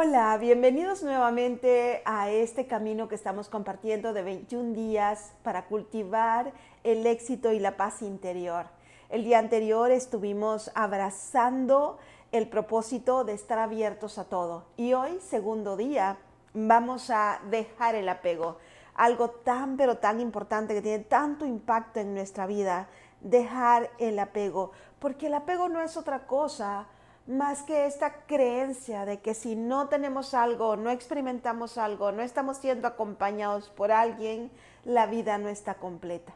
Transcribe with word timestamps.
Hola, 0.00 0.38
bienvenidos 0.38 1.02
nuevamente 1.02 2.02
a 2.04 2.30
este 2.30 2.68
camino 2.68 3.08
que 3.08 3.16
estamos 3.16 3.48
compartiendo 3.48 4.12
de 4.12 4.22
21 4.22 4.72
días 4.72 5.32
para 5.42 5.64
cultivar 5.66 6.52
el 6.84 7.04
éxito 7.04 7.50
y 7.50 7.58
la 7.58 7.76
paz 7.76 8.02
interior. 8.02 8.66
El 9.08 9.24
día 9.24 9.40
anterior 9.40 9.90
estuvimos 9.90 10.70
abrazando 10.76 11.98
el 12.30 12.48
propósito 12.48 13.24
de 13.24 13.32
estar 13.32 13.58
abiertos 13.58 14.18
a 14.18 14.26
todo 14.26 14.66
y 14.76 14.92
hoy, 14.92 15.18
segundo 15.18 15.76
día, 15.76 16.18
vamos 16.54 17.10
a 17.10 17.40
dejar 17.50 17.96
el 17.96 18.08
apego, 18.08 18.58
algo 18.94 19.30
tan 19.30 19.76
pero 19.76 19.96
tan 19.96 20.20
importante 20.20 20.74
que 20.74 20.82
tiene 20.82 21.02
tanto 21.02 21.44
impacto 21.44 21.98
en 21.98 22.14
nuestra 22.14 22.46
vida, 22.46 22.88
dejar 23.20 23.90
el 23.98 24.20
apego, 24.20 24.70
porque 25.00 25.26
el 25.26 25.34
apego 25.34 25.68
no 25.68 25.82
es 25.82 25.96
otra 25.96 26.28
cosa 26.28 26.86
más 27.28 27.62
que 27.62 27.84
esta 27.84 28.24
creencia 28.24 29.04
de 29.04 29.20
que 29.20 29.34
si 29.34 29.54
no 29.54 29.88
tenemos 29.88 30.32
algo, 30.32 30.76
no 30.76 30.88
experimentamos 30.90 31.76
algo, 31.76 32.10
no 32.10 32.22
estamos 32.22 32.56
siendo 32.56 32.88
acompañados 32.88 33.68
por 33.68 33.92
alguien, 33.92 34.50
la 34.84 35.06
vida 35.06 35.36
no 35.36 35.50
está 35.50 35.74
completa. 35.74 36.32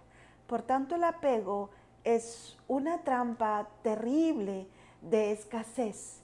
Por 0.46 0.60
tanto, 0.60 0.96
el 0.96 1.04
apego 1.04 1.70
es 2.04 2.58
una 2.68 2.98
trampa 3.04 3.68
terrible 3.82 4.68
de 5.00 5.32
escasez, 5.32 6.20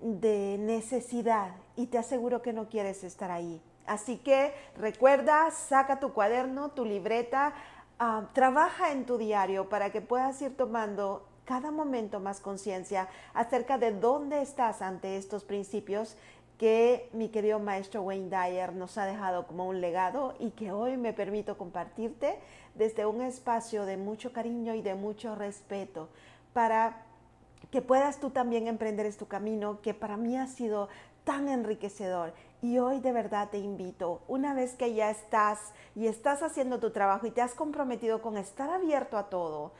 de 0.00 0.58
necesidad, 0.60 1.50
y 1.74 1.86
te 1.86 1.98
aseguro 1.98 2.40
que 2.40 2.52
no 2.52 2.68
quieres 2.68 3.02
estar 3.02 3.32
ahí. 3.32 3.60
Así 3.84 4.18
que 4.18 4.54
recuerda, 4.76 5.50
saca 5.50 5.98
tu 5.98 6.12
cuaderno, 6.12 6.70
tu 6.70 6.84
libreta, 6.84 7.52
ah, 7.98 8.28
trabaja 8.32 8.92
en 8.92 9.06
tu 9.06 9.18
diario 9.18 9.68
para 9.68 9.90
que 9.90 10.02
puedas 10.02 10.40
ir 10.40 10.56
tomando 10.56 11.26
cada 11.48 11.70
momento 11.70 12.20
más 12.20 12.40
conciencia 12.40 13.08
acerca 13.32 13.78
de 13.78 13.92
dónde 13.92 14.42
estás 14.42 14.82
ante 14.82 15.16
estos 15.16 15.44
principios 15.44 16.14
que 16.58 17.08
mi 17.14 17.30
querido 17.30 17.58
maestro 17.58 18.02
Wayne 18.02 18.28
Dyer 18.28 18.74
nos 18.74 18.98
ha 18.98 19.06
dejado 19.06 19.46
como 19.46 19.66
un 19.66 19.80
legado 19.80 20.34
y 20.38 20.50
que 20.50 20.72
hoy 20.72 20.98
me 20.98 21.14
permito 21.14 21.56
compartirte 21.56 22.38
desde 22.74 23.06
un 23.06 23.22
espacio 23.22 23.86
de 23.86 23.96
mucho 23.96 24.30
cariño 24.30 24.74
y 24.74 24.82
de 24.82 24.94
mucho 24.94 25.36
respeto 25.36 26.10
para 26.52 27.06
que 27.70 27.80
puedas 27.80 28.20
tú 28.20 28.28
también 28.28 28.68
emprender 28.68 29.06
este 29.06 29.24
camino 29.24 29.80
que 29.80 29.94
para 29.94 30.18
mí 30.18 30.36
ha 30.36 30.48
sido 30.48 30.90
tan 31.24 31.48
enriquecedor. 31.48 32.34
Y 32.60 32.78
hoy 32.78 33.00
de 33.00 33.12
verdad 33.12 33.48
te 33.48 33.58
invito, 33.58 34.20
una 34.28 34.52
vez 34.52 34.74
que 34.74 34.92
ya 34.92 35.08
estás 35.08 35.72
y 35.94 36.08
estás 36.08 36.42
haciendo 36.42 36.78
tu 36.78 36.90
trabajo 36.90 37.26
y 37.26 37.30
te 37.30 37.40
has 37.40 37.54
comprometido 37.54 38.20
con 38.20 38.36
estar 38.36 38.68
abierto 38.68 39.16
a 39.16 39.30
todo, 39.30 39.72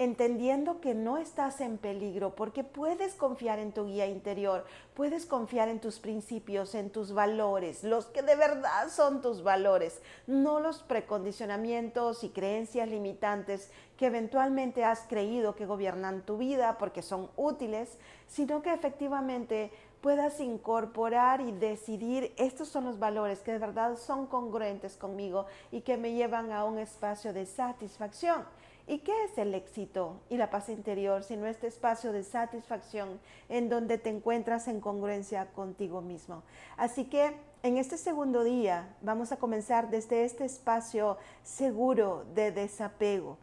entendiendo 0.00 0.80
que 0.80 0.94
no 0.94 1.18
estás 1.18 1.60
en 1.60 1.76
peligro, 1.76 2.34
porque 2.34 2.64
puedes 2.64 3.14
confiar 3.14 3.58
en 3.58 3.72
tu 3.72 3.84
guía 3.84 4.06
interior, 4.06 4.64
puedes 4.94 5.26
confiar 5.26 5.68
en 5.68 5.78
tus 5.78 5.98
principios, 5.98 6.74
en 6.74 6.88
tus 6.88 7.12
valores, 7.12 7.84
los 7.84 8.06
que 8.06 8.22
de 8.22 8.34
verdad 8.34 8.88
son 8.88 9.20
tus 9.20 9.42
valores, 9.42 10.00
no 10.26 10.58
los 10.58 10.82
precondicionamientos 10.82 12.24
y 12.24 12.30
creencias 12.30 12.88
limitantes 12.88 13.70
que 13.98 14.06
eventualmente 14.06 14.86
has 14.86 15.00
creído 15.00 15.54
que 15.54 15.66
gobiernan 15.66 16.22
tu 16.22 16.38
vida 16.38 16.78
porque 16.78 17.02
son 17.02 17.28
útiles, 17.36 17.98
sino 18.26 18.62
que 18.62 18.72
efectivamente 18.72 19.70
puedas 20.00 20.40
incorporar 20.40 21.42
y 21.42 21.52
decidir 21.52 22.32
estos 22.38 22.68
son 22.68 22.86
los 22.86 22.98
valores 22.98 23.40
que 23.40 23.52
de 23.52 23.58
verdad 23.58 23.98
son 23.98 24.26
congruentes 24.28 24.96
conmigo 24.96 25.44
y 25.70 25.82
que 25.82 25.98
me 25.98 26.14
llevan 26.14 26.52
a 26.52 26.64
un 26.64 26.78
espacio 26.78 27.34
de 27.34 27.44
satisfacción. 27.44 28.46
¿Y 28.90 28.98
qué 28.98 29.12
es 29.22 29.38
el 29.38 29.54
éxito 29.54 30.20
y 30.28 30.36
la 30.36 30.50
paz 30.50 30.68
interior 30.68 31.22
sino 31.22 31.46
este 31.46 31.68
espacio 31.68 32.10
de 32.10 32.24
satisfacción 32.24 33.20
en 33.48 33.68
donde 33.68 33.98
te 33.98 34.10
encuentras 34.10 34.66
en 34.66 34.80
congruencia 34.80 35.46
contigo 35.52 36.00
mismo? 36.00 36.42
Así 36.76 37.04
que 37.04 37.36
en 37.62 37.76
este 37.76 37.96
segundo 37.96 38.42
día 38.42 38.96
vamos 39.00 39.30
a 39.30 39.36
comenzar 39.36 39.90
desde 39.90 40.24
este 40.24 40.44
espacio 40.44 41.18
seguro 41.44 42.24
de 42.34 42.50
desapego, 42.50 43.38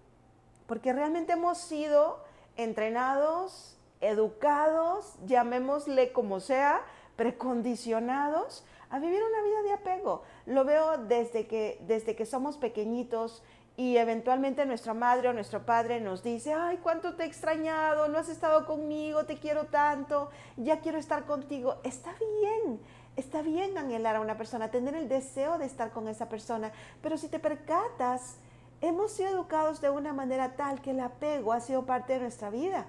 porque 0.65 0.91
realmente 0.91 1.31
hemos 1.31 1.59
sido 1.59 2.19
entrenados, 2.57 3.77
educados, 4.01 5.15
llamémosle 5.27 6.11
como 6.11 6.41
sea, 6.41 6.81
precondicionados 7.15 8.65
a 8.89 8.99
vivir 8.99 9.21
una 9.23 9.41
vida 9.43 9.61
de 9.63 9.73
apego. 9.73 10.23
Lo 10.45 10.65
veo 10.65 10.97
desde 10.97 11.47
que, 11.47 11.81
desde 11.87 12.17
que 12.17 12.25
somos 12.25 12.57
pequeñitos 12.57 13.43
y 13.79 13.97
eventualmente 13.97 14.65
nuestra 14.65 14.95
madre 14.95 15.29
o 15.29 15.33
nuestro 15.33 15.63
padre 15.63 16.01
nos 16.01 16.23
dice, 16.23 16.51
ay, 16.51 16.79
cuánto 16.81 17.13
te 17.13 17.23
he 17.23 17.27
extrañado, 17.27 18.07
no 18.07 18.17
has 18.17 18.27
estado 18.27 18.65
conmigo, 18.65 19.25
te 19.25 19.37
quiero 19.37 19.67
tanto, 19.67 20.31
ya 20.57 20.79
quiero 20.79 20.97
estar 20.97 21.25
contigo. 21.25 21.75
Está 21.83 22.15
bien, 22.41 22.81
está 23.15 23.43
bien 23.43 23.77
anhelar 23.77 24.15
a 24.15 24.21
una 24.21 24.35
persona, 24.35 24.71
tener 24.71 24.95
el 24.95 25.07
deseo 25.07 25.59
de 25.59 25.67
estar 25.67 25.91
con 25.91 26.07
esa 26.07 26.27
persona, 26.27 26.71
pero 27.03 27.19
si 27.19 27.27
te 27.27 27.37
percatas, 27.37 28.37
hemos 28.81 29.11
sido 29.11 29.29
educados 29.29 29.79
de 29.79 29.91
una 29.91 30.11
manera 30.11 30.55
tal 30.55 30.81
que 30.81 30.89
el 30.89 30.99
apego 30.99 31.53
ha 31.53 31.59
sido 31.59 31.85
parte 31.85 32.13
de 32.13 32.21
nuestra 32.21 32.49
vida. 32.49 32.87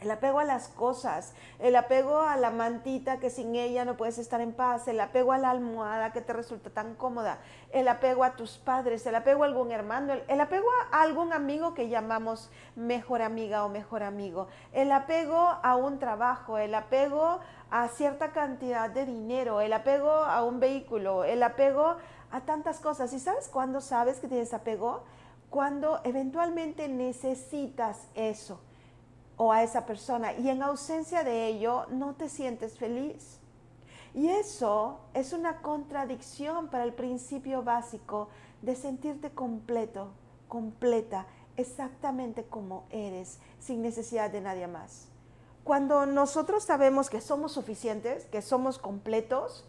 El 0.00 0.12
apego 0.12 0.38
a 0.38 0.44
las 0.44 0.68
cosas, 0.68 1.34
el 1.58 1.74
apego 1.74 2.20
a 2.20 2.36
la 2.36 2.50
mantita 2.50 3.18
que 3.18 3.30
sin 3.30 3.56
ella 3.56 3.84
no 3.84 3.96
puedes 3.96 4.18
estar 4.18 4.40
en 4.40 4.52
paz, 4.52 4.86
el 4.86 5.00
apego 5.00 5.32
a 5.32 5.38
la 5.38 5.50
almohada 5.50 6.12
que 6.12 6.20
te 6.20 6.32
resulta 6.32 6.70
tan 6.70 6.94
cómoda, 6.94 7.38
el 7.72 7.88
apego 7.88 8.22
a 8.22 8.36
tus 8.36 8.58
padres, 8.58 9.04
el 9.06 9.16
apego 9.16 9.42
a 9.42 9.46
algún 9.46 9.72
hermano, 9.72 10.12
el, 10.28 10.40
apego 10.40 10.68
a 10.92 11.02
algún 11.02 11.32
amigo 11.32 11.74
que 11.74 11.88
llamamos 11.88 12.48
mejor 12.76 13.22
amiga 13.22 13.64
o 13.64 13.68
mejor 13.68 14.04
amigo, 14.04 14.46
el 14.72 14.92
apego 14.92 15.36
a 15.36 15.74
un 15.74 15.98
trabajo, 15.98 16.58
el 16.58 16.76
apego 16.76 17.40
a 17.70 17.88
cierta 17.88 18.30
cantidad 18.30 18.88
de 18.90 19.04
dinero, 19.04 19.60
el 19.60 19.72
apego 19.72 20.10
a 20.12 20.44
un 20.44 20.60
vehículo, 20.60 21.24
el 21.24 21.42
apego 21.42 21.96
a 22.30 22.42
tantas 22.42 22.78
cosas. 22.78 23.12
¿Y 23.12 23.18
sabes 23.18 23.48
cuándo 23.48 23.80
sabes 23.80 24.20
que 24.20 24.28
tienes 24.28 24.54
apego? 24.54 25.02
Cuando 25.50 26.00
eventualmente 26.04 26.88
necesitas 26.88 28.06
eso 28.14 28.60
o 29.38 29.52
a 29.52 29.62
esa 29.62 29.86
persona 29.86 30.34
y 30.34 30.50
en 30.50 30.62
ausencia 30.62 31.24
de 31.24 31.46
ello 31.46 31.86
no 31.90 32.14
te 32.14 32.28
sientes 32.28 32.76
feliz. 32.76 33.38
Y 34.14 34.28
eso 34.28 35.00
es 35.14 35.32
una 35.32 35.62
contradicción 35.62 36.68
para 36.68 36.84
el 36.84 36.92
principio 36.92 37.62
básico 37.62 38.28
de 38.62 38.74
sentirte 38.74 39.30
completo, 39.30 40.10
completa, 40.48 41.26
exactamente 41.56 42.44
como 42.44 42.84
eres, 42.90 43.38
sin 43.60 43.80
necesidad 43.80 44.30
de 44.30 44.40
nadie 44.40 44.66
más. 44.66 45.08
Cuando 45.62 46.06
nosotros 46.06 46.64
sabemos 46.64 47.10
que 47.10 47.20
somos 47.20 47.52
suficientes, 47.52 48.24
que 48.26 48.42
somos 48.42 48.78
completos, 48.78 49.66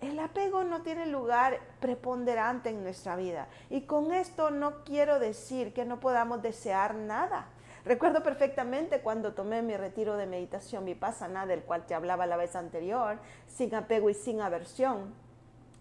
el 0.00 0.18
apego 0.18 0.64
no 0.64 0.82
tiene 0.82 1.06
lugar 1.06 1.60
preponderante 1.78 2.70
en 2.70 2.82
nuestra 2.82 3.14
vida. 3.14 3.48
Y 3.70 3.82
con 3.82 4.12
esto 4.12 4.50
no 4.50 4.82
quiero 4.82 5.20
decir 5.20 5.72
que 5.72 5.84
no 5.84 6.00
podamos 6.00 6.42
desear 6.42 6.96
nada 6.96 7.46
Recuerdo 7.84 8.22
perfectamente 8.22 9.00
cuando 9.00 9.34
tomé 9.34 9.60
mi 9.60 9.76
retiro 9.76 10.16
de 10.16 10.26
meditación 10.26 10.84
vipassana, 10.84 11.46
del 11.46 11.62
cual 11.62 11.84
te 11.84 11.94
hablaba 11.94 12.26
la 12.26 12.36
vez 12.36 12.54
anterior, 12.54 13.18
sin 13.48 13.74
apego 13.74 14.08
y 14.08 14.14
sin 14.14 14.40
aversión. 14.40 15.12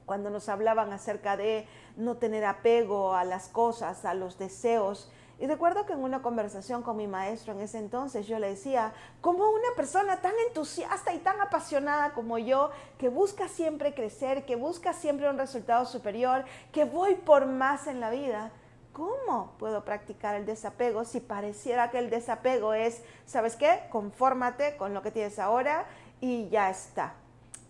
Cuando 0.08 0.32
nos 0.32 0.50
hablaban 0.50 0.92
acerca 0.94 1.38
de 1.38 1.68
no 1.98 2.18
tener 2.18 2.44
apego 2.44 3.14
a 3.14 3.24
las 3.24 3.50
cosas, 3.50 4.04
a 4.04 4.16
los 4.16 4.40
deseos. 4.40 5.12
Y 5.38 5.46
recuerdo 5.46 5.86
que 5.86 5.94
en 5.94 6.04
una 6.04 6.24
conversación 6.24 6.82
con 6.82 6.98
mi 6.98 7.06
maestro 7.06 7.54
en 7.54 7.62
ese 7.62 7.78
entonces 7.78 8.26
yo 8.26 8.40
le 8.40 8.50
decía, 8.50 8.94
como 9.22 9.48
una 9.50 9.70
persona 9.76 10.22
tan 10.22 10.34
entusiasta 10.48 11.14
y 11.14 11.20
tan 11.20 11.40
apasionada 11.40 12.14
como 12.14 12.40
yo, 12.40 12.72
que 12.98 13.10
busca 13.10 13.48
siempre 13.48 13.94
crecer, 13.94 14.46
que 14.46 14.56
busca 14.56 14.94
siempre 14.94 15.30
un 15.30 15.38
resultado 15.38 15.86
superior, 15.86 16.46
que 16.72 16.86
voy 16.86 17.14
por 17.14 17.46
más 17.46 17.86
en 17.86 18.00
la 18.00 18.10
vida, 18.10 18.52
¿Cómo 18.94 19.54
puedo 19.58 19.86
practicar 19.86 20.36
el 20.36 20.46
desapego 20.46 21.06
si 21.06 21.22
pareciera 21.22 21.92
que 21.92 22.00
el 22.00 22.10
desapego 22.10 22.74
es, 22.74 23.02
¿sabes 23.26 23.56
qué? 23.56 23.84
Confórmate 23.90 24.76
con 24.76 24.94
lo 24.94 25.02
que 25.02 25.12
tienes 25.12 25.40
ahora 25.40 25.86
y 26.20 26.50
ya 26.50 26.70
está. 26.70 27.14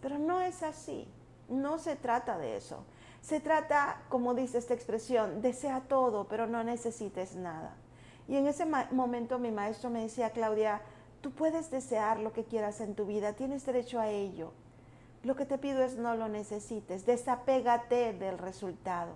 Pero 0.02 0.18
no 0.18 0.42
es 0.42 0.64
así. 0.64 1.08
No 1.48 1.78
se 1.78 1.96
trata 1.96 2.38
de 2.38 2.58
eso. 2.58 2.84
Se 3.22 3.40
trata, 3.40 4.02
como 4.10 4.34
dice 4.34 4.58
esta 4.58 4.74
expresión, 4.74 5.42
desea 5.42 5.82
todo, 5.82 6.28
pero 6.28 6.48
no 6.48 6.64
necesites 6.64 7.36
nada. 7.36 7.76
Y 8.28 8.38
en 8.38 8.48
ese 8.48 8.66
momento 8.66 9.38
mi 9.38 9.52
maestro 9.52 9.90
me 9.90 10.02
decía, 10.02 10.32
Claudia, 10.32 10.82
tú 11.22 11.32
puedes 11.32 11.70
desear 11.70 12.20
lo 12.20 12.34
que 12.34 12.46
quieras 12.46 12.82
en 12.82 12.96
tu 12.96 13.06
vida, 13.06 13.34
tienes 13.34 13.66
derecho 13.66 14.00
a 14.00 14.10
ello. 14.10 14.54
Lo 15.24 15.36
que 15.36 15.46
te 15.46 15.60
pido 15.60 15.84
es 15.84 15.98
no 15.98 16.16
lo 16.16 16.30
necesites, 16.30 17.06
desapégate 17.06 18.14
del 18.14 18.40
resultado. 18.40 19.14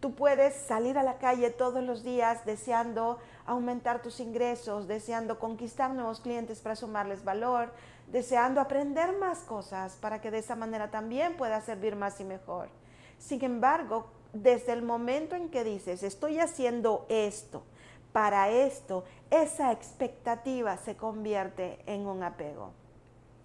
Tú 0.00 0.14
puedes 0.14 0.54
salir 0.54 0.96
a 0.96 1.02
la 1.02 1.18
calle 1.18 1.50
todos 1.50 1.84
los 1.84 2.02
días 2.02 2.46
deseando 2.46 3.18
aumentar 3.44 4.00
tus 4.00 4.18
ingresos, 4.18 4.88
deseando 4.88 5.38
conquistar 5.38 5.90
nuevos 5.90 6.20
clientes 6.20 6.60
para 6.60 6.74
sumarles 6.74 7.22
valor, 7.22 7.70
deseando 8.10 8.62
aprender 8.62 9.16
más 9.18 9.40
cosas 9.40 9.96
para 10.00 10.22
que 10.22 10.30
de 10.30 10.38
esa 10.38 10.56
manera 10.56 10.90
también 10.90 11.36
puedas 11.36 11.64
servir 11.64 11.96
más 11.96 12.18
y 12.18 12.24
mejor. 12.24 12.70
Sin 13.18 13.44
embargo, 13.44 14.06
desde 14.32 14.72
el 14.72 14.82
momento 14.82 15.36
en 15.36 15.50
que 15.50 15.64
dices, 15.64 16.02
estoy 16.02 16.38
haciendo 16.38 17.04
esto, 17.10 17.62
para 18.12 18.48
esto, 18.48 19.04
esa 19.30 19.70
expectativa 19.70 20.78
se 20.78 20.96
convierte 20.96 21.78
en 21.84 22.06
un 22.06 22.22
apego. 22.22 22.72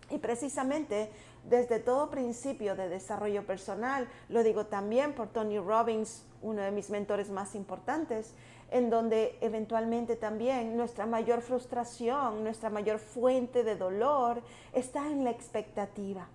Y 0.10 0.19
precisamente 0.19 1.10
desde 1.50 1.80
todo 1.80 2.09
principio 2.09 2.75
de 2.75 2.89
desarrollo 2.89 3.45
personal, 3.45 4.07
lo 4.30 4.44
digo 4.44 4.65
también 4.65 5.13
por 5.13 5.27
Tony 5.27 5.59
Robbins, 5.59 6.25
uno 6.42 6.62
de 6.62 6.71
mis 6.71 6.89
mentores 6.89 7.30
más 7.30 7.56
importantes, 7.56 8.33
en 8.71 8.89
donde 8.89 9.38
eventualmente 9.42 10.15
también 10.15 10.75
nuestra 10.75 11.06
mayor 11.06 11.42
frustración, 11.42 12.44
nuestra 12.44 12.69
mayor 12.69 13.00
fuente 13.00 13.63
de 13.63 13.75
dolor 13.75 14.42
está 14.74 15.07
en 15.07 15.24
la 15.24 15.30
expectativa. 15.30 16.27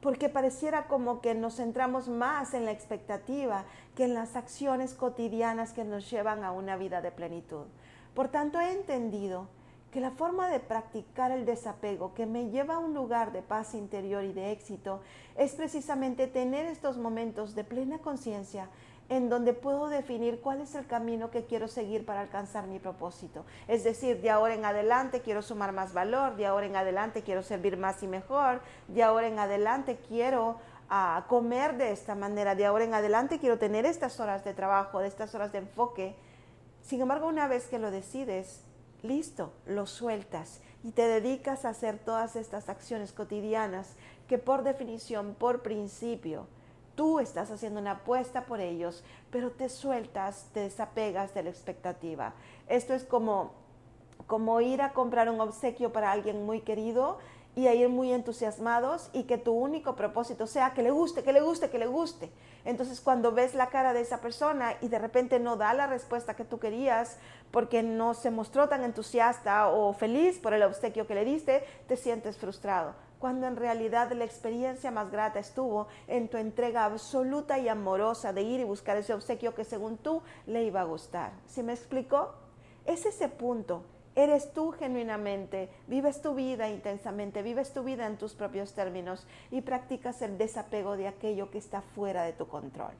Porque 0.00 0.28
pareciera 0.28 0.86
como 0.86 1.20
que 1.20 1.34
nos 1.34 1.56
centramos 1.56 2.08
más 2.08 2.54
en 2.54 2.64
la 2.64 2.70
expectativa 2.70 3.64
que 3.96 4.04
en 4.04 4.14
las 4.14 4.36
acciones 4.36 4.94
cotidianas 4.94 5.72
que 5.72 5.84
nos 5.84 6.08
llevan 6.08 6.44
a 6.44 6.52
una 6.52 6.76
vida 6.76 7.02
de 7.02 7.10
plenitud. 7.10 7.66
Por 8.14 8.28
tanto, 8.28 8.60
he 8.60 8.70
entendido 8.70 9.48
que 9.90 10.00
la 10.00 10.10
forma 10.10 10.50
de 10.50 10.60
practicar 10.60 11.30
el 11.30 11.46
desapego 11.46 12.14
que 12.14 12.26
me 12.26 12.50
lleva 12.50 12.74
a 12.74 12.78
un 12.78 12.94
lugar 12.94 13.32
de 13.32 13.42
paz 13.42 13.74
interior 13.74 14.24
y 14.24 14.32
de 14.32 14.52
éxito 14.52 15.00
es 15.36 15.54
precisamente 15.54 16.26
tener 16.26 16.66
estos 16.66 16.98
momentos 16.98 17.54
de 17.54 17.64
plena 17.64 17.98
conciencia 17.98 18.68
en 19.08 19.30
donde 19.30 19.54
puedo 19.54 19.88
definir 19.88 20.40
cuál 20.40 20.60
es 20.60 20.74
el 20.74 20.86
camino 20.86 21.30
que 21.30 21.46
quiero 21.46 21.66
seguir 21.66 22.04
para 22.04 22.20
alcanzar 22.20 22.66
mi 22.66 22.78
propósito. 22.78 23.46
Es 23.66 23.82
decir, 23.82 24.20
de 24.20 24.30
ahora 24.30 24.54
en 24.54 24.64
adelante 24.64 25.22
quiero 25.22 25.40
sumar 25.40 25.72
más 25.72 25.94
valor, 25.94 26.36
de 26.36 26.46
ahora 26.46 26.66
en 26.66 26.76
adelante 26.76 27.22
quiero 27.22 27.42
servir 27.42 27.78
más 27.78 28.02
y 28.02 28.06
mejor, 28.06 28.60
de 28.88 29.02
ahora 29.02 29.28
en 29.28 29.38
adelante 29.38 29.98
quiero 30.08 30.58
ah, 30.90 31.24
comer 31.28 31.78
de 31.78 31.92
esta 31.92 32.14
manera, 32.14 32.54
de 32.54 32.66
ahora 32.66 32.84
en 32.84 32.92
adelante 32.92 33.38
quiero 33.38 33.58
tener 33.58 33.86
estas 33.86 34.20
horas 34.20 34.44
de 34.44 34.52
trabajo, 34.52 35.00
de 35.00 35.08
estas 35.08 35.34
horas 35.34 35.52
de 35.52 35.58
enfoque. 35.58 36.14
Sin 36.82 37.00
embargo, 37.00 37.28
una 37.28 37.48
vez 37.48 37.66
que 37.66 37.78
lo 37.78 37.90
decides, 37.90 38.67
listo, 39.02 39.52
lo 39.66 39.86
sueltas 39.86 40.60
y 40.84 40.92
te 40.92 41.02
dedicas 41.02 41.64
a 41.64 41.70
hacer 41.70 41.98
todas 41.98 42.36
estas 42.36 42.68
acciones 42.68 43.12
cotidianas 43.12 43.96
que 44.28 44.38
por 44.38 44.62
definición, 44.62 45.34
por 45.38 45.62
principio, 45.62 46.46
tú 46.94 47.20
estás 47.20 47.50
haciendo 47.50 47.80
una 47.80 47.92
apuesta 47.92 48.44
por 48.46 48.60
ellos, 48.60 49.04
pero 49.30 49.50
te 49.52 49.68
sueltas, 49.68 50.48
te 50.52 50.60
desapegas 50.60 51.32
de 51.34 51.44
la 51.44 51.50
expectativa. 51.50 52.34
Esto 52.68 52.92
es 52.94 53.04
como, 53.04 53.52
como 54.26 54.60
ir 54.60 54.82
a 54.82 54.92
comprar 54.92 55.30
un 55.30 55.40
obsequio 55.40 55.92
para 55.92 56.12
alguien 56.12 56.44
muy 56.44 56.60
querido 56.60 57.18
y 57.58 57.66
a 57.66 57.74
ir 57.74 57.88
muy 57.88 58.12
entusiasmados 58.12 59.10
y 59.12 59.24
que 59.24 59.36
tu 59.36 59.52
único 59.52 59.96
propósito 59.96 60.46
sea 60.46 60.74
que 60.74 60.82
le 60.84 60.92
guste, 60.92 61.24
que 61.24 61.32
le 61.32 61.40
guste, 61.40 61.70
que 61.70 61.80
le 61.80 61.88
guste. 61.88 62.30
Entonces 62.64 63.00
cuando 63.00 63.32
ves 63.32 63.56
la 63.56 63.66
cara 63.66 63.92
de 63.92 64.00
esa 64.00 64.20
persona 64.20 64.76
y 64.80 64.86
de 64.86 65.00
repente 65.00 65.40
no 65.40 65.56
da 65.56 65.74
la 65.74 65.88
respuesta 65.88 66.36
que 66.36 66.44
tú 66.44 66.60
querías 66.60 67.18
porque 67.50 67.82
no 67.82 68.14
se 68.14 68.30
mostró 68.30 68.68
tan 68.68 68.84
entusiasta 68.84 69.70
o 69.70 69.92
feliz 69.92 70.38
por 70.38 70.54
el 70.54 70.62
obsequio 70.62 71.08
que 71.08 71.16
le 71.16 71.24
diste, 71.24 71.64
te 71.88 71.96
sientes 71.96 72.36
frustrado. 72.36 72.94
Cuando 73.18 73.48
en 73.48 73.56
realidad 73.56 74.12
la 74.12 74.24
experiencia 74.24 74.92
más 74.92 75.10
grata 75.10 75.40
estuvo 75.40 75.88
en 76.06 76.28
tu 76.28 76.36
entrega 76.36 76.84
absoluta 76.84 77.58
y 77.58 77.68
amorosa 77.68 78.32
de 78.32 78.42
ir 78.42 78.60
y 78.60 78.64
buscar 78.64 78.96
ese 78.98 79.14
obsequio 79.14 79.56
que 79.56 79.64
según 79.64 79.96
tú 79.96 80.22
le 80.46 80.62
iba 80.62 80.82
a 80.82 80.84
gustar. 80.84 81.32
¿Sí 81.48 81.64
me 81.64 81.72
explicó? 81.72 82.34
Es 82.86 83.04
ese 83.04 83.28
punto 83.28 83.82
Eres 84.18 84.52
tú 84.52 84.72
genuinamente, 84.72 85.68
vives 85.86 86.20
tu 86.20 86.34
vida 86.34 86.68
intensamente, 86.68 87.40
vives 87.40 87.72
tu 87.72 87.84
vida 87.84 88.04
en 88.04 88.18
tus 88.18 88.34
propios 88.34 88.72
términos 88.72 89.24
y 89.52 89.60
practicas 89.60 90.22
el 90.22 90.36
desapego 90.36 90.96
de 90.96 91.06
aquello 91.06 91.52
que 91.52 91.58
está 91.58 91.82
fuera 91.82 92.24
de 92.24 92.32
tu 92.32 92.48
control. 92.48 92.94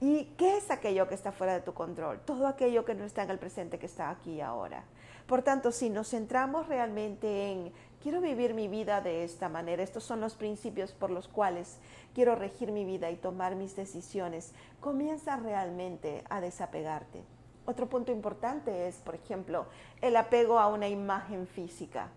¿Y 0.00 0.24
qué 0.36 0.56
es 0.56 0.72
aquello 0.72 1.06
que 1.06 1.14
está 1.14 1.30
fuera 1.30 1.52
de 1.52 1.60
tu 1.60 1.72
control? 1.72 2.18
Todo 2.24 2.48
aquello 2.48 2.84
que 2.84 2.96
no 2.96 3.04
está 3.04 3.22
en 3.22 3.30
el 3.30 3.38
presente, 3.38 3.78
que 3.78 3.86
está 3.86 4.10
aquí 4.10 4.32
y 4.32 4.40
ahora. 4.40 4.82
Por 5.28 5.42
tanto, 5.42 5.70
si 5.70 5.88
nos 5.88 6.10
centramos 6.10 6.66
realmente 6.66 7.52
en, 7.52 7.72
quiero 8.02 8.20
vivir 8.20 8.54
mi 8.54 8.66
vida 8.66 9.00
de 9.00 9.22
esta 9.22 9.48
manera, 9.48 9.84
estos 9.84 10.02
son 10.02 10.20
los 10.20 10.34
principios 10.34 10.90
por 10.90 11.12
los 11.12 11.28
cuales 11.28 11.78
quiero 12.12 12.34
regir 12.34 12.72
mi 12.72 12.84
vida 12.84 13.08
y 13.12 13.16
tomar 13.18 13.54
mis 13.54 13.76
decisiones, 13.76 14.52
comienza 14.80 15.36
realmente 15.36 16.24
a 16.28 16.40
desapegarte. 16.40 17.37
Otro 17.68 17.86
punto 17.86 18.12
importante 18.12 18.88
es, 18.88 18.96
por 18.96 19.14
ejemplo, 19.14 19.66
el 20.00 20.16
apego 20.16 20.58
a 20.58 20.68
una 20.68 20.88
imagen 20.88 21.46
física. 21.46 22.08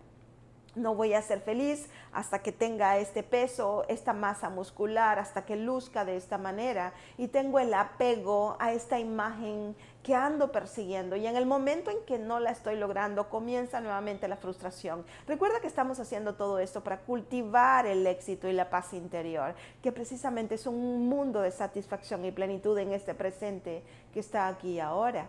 No 0.74 0.94
voy 0.94 1.12
a 1.12 1.20
ser 1.20 1.42
feliz 1.42 1.90
hasta 2.10 2.38
que 2.38 2.52
tenga 2.52 2.96
este 2.96 3.22
peso, 3.22 3.84
esta 3.88 4.14
masa 4.14 4.48
muscular, 4.48 5.18
hasta 5.18 5.44
que 5.44 5.56
luzca 5.56 6.06
de 6.06 6.16
esta 6.16 6.38
manera. 6.38 6.94
Y 7.18 7.28
tengo 7.28 7.58
el 7.58 7.74
apego 7.74 8.56
a 8.60 8.72
esta 8.72 8.98
imagen 8.98 9.76
que 10.02 10.14
ando 10.14 10.50
persiguiendo. 10.52 11.16
Y 11.16 11.26
en 11.26 11.36
el 11.36 11.44
momento 11.44 11.90
en 11.90 12.02
que 12.06 12.18
no 12.18 12.40
la 12.40 12.50
estoy 12.50 12.76
logrando, 12.76 13.28
comienza 13.28 13.82
nuevamente 13.82 14.28
la 14.28 14.38
frustración. 14.38 15.04
Recuerda 15.26 15.60
que 15.60 15.66
estamos 15.66 16.00
haciendo 16.00 16.34
todo 16.34 16.60
esto 16.60 16.82
para 16.82 17.00
cultivar 17.00 17.84
el 17.84 18.06
éxito 18.06 18.48
y 18.48 18.54
la 18.54 18.70
paz 18.70 18.94
interior, 18.94 19.54
que 19.82 19.92
precisamente 19.92 20.54
es 20.54 20.66
un 20.66 21.10
mundo 21.10 21.42
de 21.42 21.50
satisfacción 21.50 22.24
y 22.24 22.32
plenitud 22.32 22.78
en 22.78 22.94
este 22.94 23.12
presente 23.14 23.82
que 24.14 24.20
está 24.20 24.48
aquí 24.48 24.80
ahora. 24.80 25.28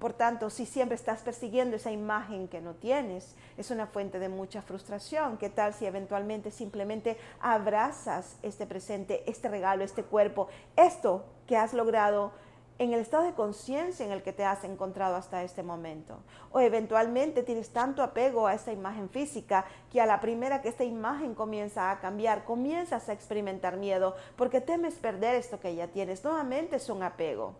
Por 0.00 0.14
tanto, 0.14 0.48
si 0.48 0.64
siempre 0.64 0.94
estás 0.96 1.20
persiguiendo 1.20 1.76
esa 1.76 1.90
imagen 1.90 2.48
que 2.48 2.62
no 2.62 2.72
tienes, 2.72 3.36
es 3.58 3.70
una 3.70 3.86
fuente 3.86 4.18
de 4.18 4.30
mucha 4.30 4.62
frustración. 4.62 5.36
¿Qué 5.36 5.50
tal 5.50 5.74
si 5.74 5.84
eventualmente 5.84 6.50
simplemente 6.50 7.18
abrazas 7.38 8.38
este 8.42 8.66
presente, 8.66 9.30
este 9.30 9.50
regalo, 9.50 9.84
este 9.84 10.02
cuerpo, 10.02 10.48
esto 10.74 11.26
que 11.46 11.58
has 11.58 11.74
logrado 11.74 12.32
en 12.78 12.94
el 12.94 13.00
estado 13.00 13.24
de 13.24 13.34
conciencia 13.34 14.06
en 14.06 14.10
el 14.10 14.22
que 14.22 14.32
te 14.32 14.42
has 14.42 14.64
encontrado 14.64 15.16
hasta 15.16 15.42
este 15.42 15.62
momento. 15.62 16.16
O 16.50 16.60
eventualmente 16.60 17.42
tienes 17.42 17.68
tanto 17.68 18.02
apego 18.02 18.46
a 18.46 18.54
esta 18.54 18.72
imagen 18.72 19.10
física 19.10 19.66
que 19.92 20.00
a 20.00 20.06
la 20.06 20.18
primera 20.18 20.62
que 20.62 20.70
esta 20.70 20.84
imagen 20.84 21.34
comienza 21.34 21.90
a 21.90 22.00
cambiar, 22.00 22.44
comienzas 22.44 23.10
a 23.10 23.12
experimentar 23.12 23.76
miedo 23.76 24.16
porque 24.34 24.62
temes 24.62 24.94
perder 24.94 25.34
esto 25.34 25.60
que 25.60 25.74
ya 25.74 25.88
tienes. 25.88 26.24
Nuevamente 26.24 26.76
es 26.76 26.88
un 26.88 27.02
apego 27.02 27.54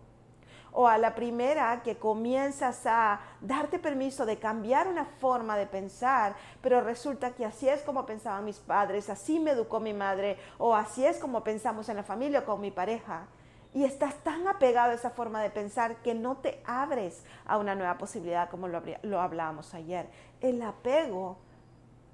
o 0.73 0.87
a 0.87 0.97
la 0.97 1.15
primera 1.15 1.81
que 1.83 1.97
comienzas 1.97 2.85
a 2.85 3.19
darte 3.41 3.79
permiso 3.79 4.25
de 4.25 4.39
cambiar 4.39 4.87
una 4.87 5.05
forma 5.05 5.57
de 5.57 5.67
pensar, 5.67 6.35
pero 6.61 6.81
resulta 6.81 7.31
que 7.31 7.45
así 7.45 7.67
es 7.67 7.81
como 7.81 8.05
pensaban 8.05 8.45
mis 8.45 8.59
padres, 8.59 9.09
así 9.09 9.39
me 9.39 9.51
educó 9.51 9.79
mi 9.79 9.93
madre, 9.93 10.37
o 10.57 10.75
así 10.75 11.05
es 11.05 11.17
como 11.17 11.43
pensamos 11.43 11.89
en 11.89 11.97
la 11.97 12.03
familia 12.03 12.45
con 12.45 12.61
mi 12.61 12.71
pareja. 12.71 13.27
Y 13.73 13.85
estás 13.85 14.15
tan 14.15 14.47
apegado 14.47 14.91
a 14.91 14.95
esa 14.95 15.11
forma 15.11 15.41
de 15.41 15.49
pensar 15.49 15.97
que 15.97 16.13
no 16.13 16.37
te 16.37 16.61
abres 16.65 17.23
a 17.45 17.57
una 17.57 17.73
nueva 17.73 17.97
posibilidad 17.97 18.49
como 18.49 18.67
lo, 18.67 18.81
lo 19.03 19.21
hablábamos 19.21 19.73
ayer. 19.73 20.09
El 20.41 20.61
apego 20.61 21.37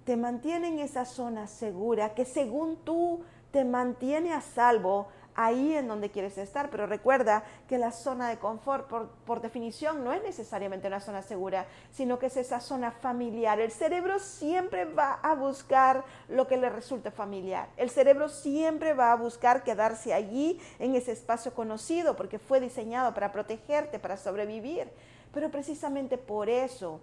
te 0.03 0.15
mantiene 0.17 0.67
en 0.67 0.79
esa 0.79 1.05
zona 1.05 1.47
segura 1.47 2.13
que 2.13 2.25
según 2.25 2.77
tú 2.77 3.23
te 3.51 3.65
mantiene 3.65 4.33
a 4.33 4.41
salvo 4.41 5.07
ahí 5.37 5.75
en 5.75 5.87
donde 5.87 6.09
quieres 6.09 6.37
estar. 6.37 6.69
Pero 6.69 6.85
recuerda 6.85 7.43
que 7.69 7.77
la 7.77 7.93
zona 7.93 8.27
de 8.27 8.37
confort, 8.37 8.87
por, 8.89 9.41
definición, 9.41 10.03
no 10.03 10.11
es 10.11 10.21
necesariamente 10.23 10.87
una 10.87 10.99
zona 10.99 11.21
segura, 11.21 11.67
sino 11.91 12.19
que 12.19 12.25
es 12.25 12.35
esa 12.35 12.59
zona 12.59 12.91
familiar. 12.91 13.61
El 13.61 13.71
cerebro 13.71 14.19
siempre 14.19 14.83
va 14.83 15.13
a 15.23 15.35
buscar 15.35 16.03
lo 16.27 16.47
que 16.47 16.57
le 16.57 16.69
resulte 16.69 17.11
familiar. 17.11 17.69
El 17.77 17.89
cerebro 17.89 18.27
siempre 18.27 18.93
va 18.93 19.13
a 19.13 19.15
buscar 19.15 19.63
quedarse 19.63 20.13
allí 20.13 20.59
en 20.79 20.95
ese 20.95 21.13
espacio 21.13 21.53
conocido, 21.53 22.17
porque 22.17 22.39
fue 22.39 22.59
diseñado 22.59 23.13
para 23.13 23.31
protegerte, 23.31 23.99
para 23.99 24.17
sobrevivir. 24.17 24.89
Pero 25.33 25.51
precisamente 25.51 26.17
por 26.17 26.49
eso, 26.49 26.99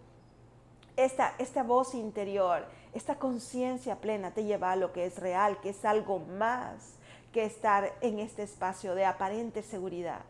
esta, 0.96 1.34
esta 1.38 1.62
voz 1.62 1.94
interior, 1.94 2.66
esta 2.92 3.16
conciencia 3.16 3.96
plena 3.96 4.32
te 4.32 4.44
lleva 4.44 4.72
a 4.72 4.76
lo 4.76 4.92
que 4.92 5.06
es 5.06 5.18
real, 5.18 5.60
que 5.60 5.70
es 5.70 5.84
algo 5.84 6.18
más 6.18 6.98
que 7.34 7.44
estar 7.44 7.92
en 8.00 8.20
este 8.20 8.44
espacio 8.44 8.94
de 8.94 9.04
aparente 9.04 9.64
seguridad. 9.64 10.20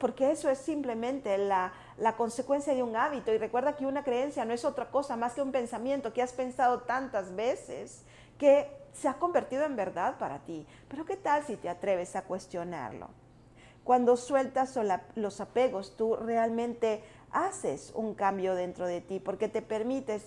porque 0.00 0.30
eso 0.30 0.48
es 0.48 0.58
simplemente 0.58 1.36
la, 1.36 1.74
la 1.98 2.16
consecuencia 2.16 2.74
de 2.74 2.82
un 2.82 2.96
hábito. 2.96 3.30
Y 3.30 3.36
recuerda 3.36 3.76
que 3.76 3.84
una 3.84 4.02
creencia 4.02 4.46
no 4.46 4.54
es 4.54 4.64
otra 4.64 4.90
cosa 4.90 5.16
más 5.16 5.34
que 5.34 5.42
un 5.42 5.52
pensamiento 5.52 6.14
que 6.14 6.22
has 6.22 6.32
pensado 6.32 6.80
tantas 6.80 7.36
veces 7.36 8.04
que 8.38 8.66
se 8.94 9.06
ha 9.06 9.18
convertido 9.18 9.64
en 9.64 9.76
verdad 9.76 10.16
para 10.18 10.38
ti. 10.38 10.66
Pero 10.88 11.04
¿qué 11.04 11.18
tal 11.18 11.44
si 11.44 11.56
te 11.56 11.68
atreves 11.68 12.16
a 12.16 12.22
cuestionarlo? 12.22 13.08
Cuando 13.84 14.16
sueltas 14.16 14.78
los 15.14 15.40
apegos, 15.42 15.94
tú 15.94 16.16
realmente 16.16 17.04
haces 17.32 17.92
un 17.94 18.14
cambio 18.14 18.54
dentro 18.54 18.86
de 18.86 19.02
ti 19.02 19.20
porque 19.20 19.48
te 19.48 19.60
permites 19.60 20.26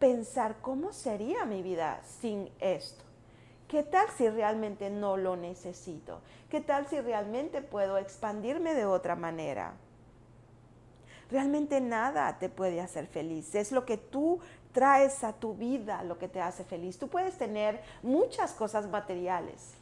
pensar 0.00 0.56
cómo 0.60 0.92
sería 0.92 1.44
mi 1.44 1.62
vida 1.62 2.02
sin 2.20 2.50
esto. 2.58 3.05
¿Qué 3.68 3.82
tal 3.82 4.08
si 4.16 4.28
realmente 4.28 4.90
no 4.90 5.16
lo 5.16 5.36
necesito? 5.36 6.20
¿Qué 6.48 6.60
tal 6.60 6.86
si 6.86 7.00
realmente 7.00 7.62
puedo 7.62 7.98
expandirme 7.98 8.74
de 8.74 8.86
otra 8.86 9.16
manera? 9.16 9.74
Realmente 11.30 11.80
nada 11.80 12.38
te 12.38 12.48
puede 12.48 12.80
hacer 12.80 13.08
feliz. 13.08 13.54
Es 13.56 13.72
lo 13.72 13.84
que 13.84 13.96
tú 13.96 14.38
traes 14.72 15.24
a 15.24 15.32
tu 15.32 15.54
vida 15.54 16.04
lo 16.04 16.18
que 16.18 16.28
te 16.28 16.40
hace 16.40 16.62
feliz. 16.62 16.98
Tú 16.98 17.08
puedes 17.08 17.38
tener 17.38 17.80
muchas 18.02 18.52
cosas 18.52 18.86
materiales. 18.86 19.74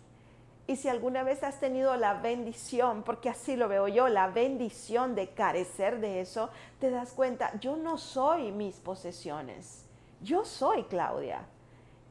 Y 0.67 0.76
si 0.76 0.88
alguna 0.88 1.23
vez 1.23 1.43
has 1.43 1.61
tenido 1.61 1.95
la 1.97 2.14
bendición, 2.14 3.03
porque 3.03 3.29
así 3.29 3.55
lo 3.55 3.69
veo 3.69 3.87
yo, 3.88 4.09
la 4.09 4.29
bendición 4.29 5.14
de 5.14 5.35
carecer 5.35 6.00
de 6.00 6.23
eso, 6.23 6.49
te 6.81 6.91
das 6.91 7.12
cuenta, 7.12 7.53
yo 7.61 7.76
no 7.76 7.99
soy 7.99 8.50
mis 8.50 8.76
posesiones. 8.76 9.85
Yo 10.23 10.47
soy 10.47 10.85
Claudia. 10.85 11.45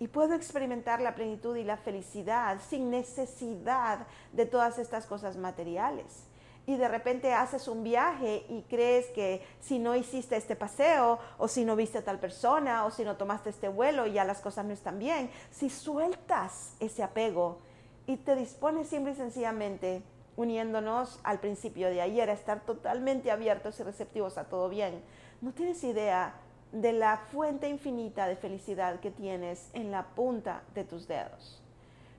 Y 0.03 0.09
puedo 0.09 0.33
experimentar 0.33 0.99
la 0.99 1.15
plenitud 1.15 1.55
y 1.55 1.63
la 1.63 1.77
felicidad 1.77 2.59
sin 2.67 2.89
necesidad 2.89 4.05
de 4.33 4.45
todas 4.45 4.77
estas 4.77 5.05
cosas 5.05 5.37
materiales. 5.37 6.25
Y 6.67 6.75
de 6.75 6.89
repente 6.89 7.31
haces 7.31 7.69
un 7.69 7.85
viaje 7.85 8.45
y 8.49 8.63
crees 8.63 9.05
que 9.11 9.41
si 9.61 9.79
no 9.79 9.95
hiciste 9.95 10.35
este 10.35 10.57
paseo, 10.57 11.19
o 11.37 11.47
si 11.47 11.63
no 11.63 11.77
viste 11.77 11.99
a 11.99 12.03
tal 12.03 12.19
persona, 12.19 12.83
o 12.83 12.91
si 12.91 13.05
no 13.05 13.15
tomaste 13.15 13.49
este 13.49 13.69
vuelo, 13.69 14.05
ya 14.05 14.25
las 14.25 14.41
cosas 14.41 14.65
no 14.65 14.73
están 14.73 14.99
bien. 14.99 15.31
Si 15.51 15.69
sueltas 15.69 16.75
ese 16.81 17.01
apego 17.01 17.59
y 18.05 18.17
te 18.17 18.35
dispones 18.35 18.89
simple 18.89 19.13
y 19.13 19.15
sencillamente, 19.15 20.03
uniéndonos 20.35 21.21
al 21.23 21.39
principio 21.39 21.87
de 21.87 22.01
ayer, 22.01 22.29
a 22.29 22.33
estar 22.33 22.65
totalmente 22.65 23.31
abiertos 23.31 23.79
y 23.79 23.83
receptivos 23.83 24.37
a 24.37 24.49
todo 24.49 24.67
bien, 24.67 25.01
no 25.39 25.53
tienes 25.53 25.81
idea 25.85 26.35
de 26.73 26.91
la 26.91 27.17
fuente 27.31 27.69
infinita 27.69 28.27
de 28.27 28.35
felicidad 28.35 28.99
que 28.99 29.11
tienes 29.11 29.69
en 29.73 29.91
la 29.91 30.07
punta 30.07 30.63
de 30.73 30.83
tus 30.83 31.07
dedos. 31.07 31.61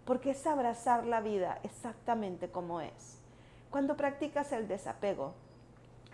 Porque 0.05 0.31
es 0.31 0.47
abrazar 0.47 1.05
la 1.07 1.21
vida 1.21 1.59
exactamente 1.65 2.49
como 2.49 2.81
es. 2.81 3.19
Cuando 3.71 3.97
practicas 3.97 4.53
el 4.53 4.69
desapego, 4.69 5.35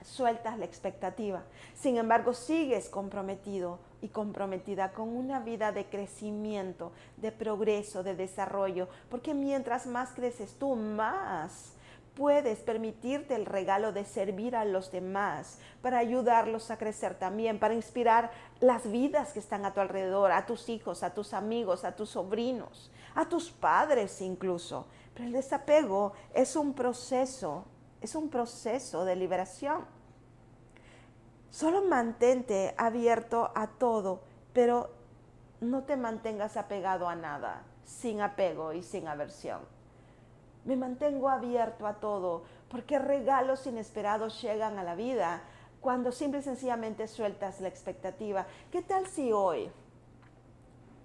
sueltas 0.03 0.59
la 0.59 0.65
expectativa. 0.65 1.43
Sin 1.75 1.99
embargo, 1.99 2.33
sigues 2.33 2.89
comprometido 2.89 3.79
y 4.01 4.09
comprometida 4.09 4.93
con 4.93 5.15
una 5.15 5.41
vida 5.41 5.71
de 5.73 5.85
crecimiento, 5.85 6.93
de 7.19 7.33
progreso, 7.33 8.03
de 8.03 8.15
desarrollo, 8.15 8.89
porque 9.11 9.35
mientras 9.35 9.87
más 9.87 10.11
creces 10.15 10.55
tú, 10.59 10.75
más 10.77 11.75
puedes 12.21 12.59
permitirte 12.59 13.35
el 13.35 13.47
regalo 13.47 13.95
de 13.95 14.05
servir 14.05 14.55
a 14.55 14.67
los 14.67 14.93
demás, 14.93 15.59
para 15.81 15.97
ayudarlos 15.97 16.71
a 16.71 16.77
crecer 16.77 17.15
también, 17.19 17.59
para 17.59 17.73
inspirar 17.73 18.31
las 18.61 18.91
vidas 18.91 19.33
que 19.33 19.39
están 19.39 19.65
a 19.65 19.73
tu 19.73 19.81
alrededor, 19.81 20.31
a 20.31 20.45
tus 20.45 20.69
hijos, 20.69 21.03
a 21.03 21.15
tus 21.15 21.33
amigos, 21.33 21.83
a 21.83 21.97
tus 21.97 22.11
sobrinos, 22.11 22.93
a 23.15 23.27
tus 23.27 23.50
padres 23.50 24.21
incluso. 24.21 24.87
Pero 25.15 25.29
el 25.29 25.33
desapego 25.33 26.12
es 26.35 26.57
un 26.57 26.75
proceso, 26.75 27.65
es 28.03 28.15
un 28.15 28.29
proceso 28.29 29.07
de 29.07 29.17
liberación. 29.17 29.87
Solo 31.49 31.85
mantente 31.85 32.75
abierto 32.77 33.50
a 33.55 33.67
todo, 33.67 34.21
pero 34.53 34.91
no 35.62 35.85
te 35.85 35.97
mantengas 35.97 36.59
apegado 36.59 37.09
a 37.09 37.17
nada, 37.17 37.62
sin 37.87 38.21
apego 38.21 38.75
y 38.75 38.83
sin 38.83 39.09
aversión. 39.09 39.80
Me 40.64 40.76
mantengo 40.76 41.29
abierto 41.29 41.87
a 41.87 41.95
todo, 41.95 42.45
porque 42.69 42.99
regalos 42.99 43.67
inesperados 43.67 44.40
llegan 44.43 44.79
a 44.79 44.85
la 44.85 44.95
vida 44.95 45.43
cuando 45.81 46.12
simple 46.12 46.40
y 46.40 46.43
sencillamente 46.43 47.09
sueltas 47.09 47.61
la 47.61 47.69
expectativa. 47.69 48.47
¿Qué 48.71 48.83
tal 48.83 49.07
si 49.07 49.33
hoy 49.33 49.71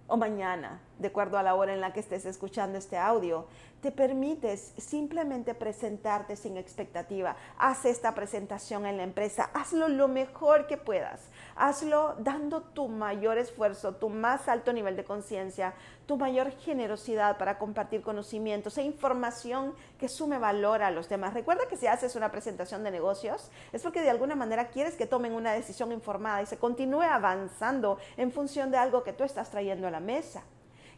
o 0.08 0.18
mañana, 0.18 0.80
de 1.00 1.08
acuerdo 1.08 1.38
a 1.38 1.44
la 1.44 1.56
hora 1.56 1.74
en 1.74 1.82
la 1.82 1.94
que 1.94 2.00
estés 2.00 2.26
escuchando 2.26 2.78
este 2.78 2.98
audio, 2.98 3.48
te 3.82 3.92
permites 3.92 4.74
simplemente 4.78 5.54
presentarte 5.54 6.36
sin 6.36 6.58
expectativa. 6.58 7.36
Haz 7.58 7.86
esta 7.86 8.16
presentación 8.16 8.86
en 8.86 8.98
la 8.98 9.04
empresa, 9.04 9.52
hazlo 9.54 9.88
lo 9.88 10.08
mejor 10.08 10.66
que 10.66 10.78
puedas. 10.78 11.30
Hazlo 11.56 12.16
dando 12.18 12.62
tu 12.62 12.88
mayor 12.88 13.38
esfuerzo, 13.38 13.96
tu 13.96 14.10
más 14.10 14.48
alto 14.48 14.74
nivel 14.74 14.96
de 14.96 15.04
conciencia, 15.04 15.76
tu 16.08 16.18
mayor 16.18 16.52
generosidad 16.52 17.38
para 17.38 17.58
compartir 17.60 18.02
conocimientos 18.02 18.78
e 18.78 18.84
información 18.84 19.76
que 20.00 20.10
sume 20.10 20.40
valor 20.40 20.82
a 20.82 20.92
los 20.92 21.08
demás. 21.08 21.34
Recuerda 21.34 21.68
que 21.70 21.78
si 21.78 21.88
haces 21.88 22.16
una 22.16 22.32
presentación 22.32 22.84
de 22.84 22.92
negocios 22.92 23.52
es 23.72 23.84
porque 23.84 24.02
de 24.02 24.10
alguna 24.10 24.36
manera 24.36 24.70
quieres 24.70 24.96
que 24.96 25.06
tomen 25.06 25.34
una 25.34 25.54
decisión 25.54 25.92
informada 25.92 26.42
y 26.42 26.46
se 26.46 26.58
continúe 26.58 27.04
avanzando 27.04 28.00
en 28.18 28.32
función 28.32 28.72
de 28.72 28.78
algo 28.78 29.04
que 29.04 29.14
tú 29.14 29.24
estás 29.24 29.52
trayendo 29.52 29.88
a 29.88 29.92
la 29.92 30.00
mesa. 30.00 30.44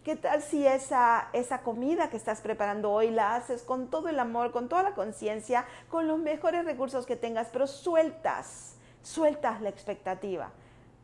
¿Qué 0.07 0.15
tal 0.15 0.41
si 0.41 0.65
esa, 0.65 1.27
esa 1.33 1.63
comida 1.63 2.09
que 2.09 2.15
estás 2.15 2.39
preparando 2.39 2.93
hoy 2.93 3.11
la 3.11 3.35
haces 3.35 3.61
con 3.61 3.89
todo 3.89 4.07
el 4.07 4.21
amor, 4.21 4.53
con 4.53 4.69
toda 4.69 4.81
la 4.81 4.95
conciencia, 4.95 5.65
con 5.89 6.07
los 6.07 6.17
mejores 6.17 6.63
recursos 6.63 7.05
que 7.05 7.17
tengas, 7.17 7.49
pero 7.51 7.67
sueltas, 7.67 8.75
sueltas 9.01 9.59
la 9.61 9.67
expectativa, 9.67 10.53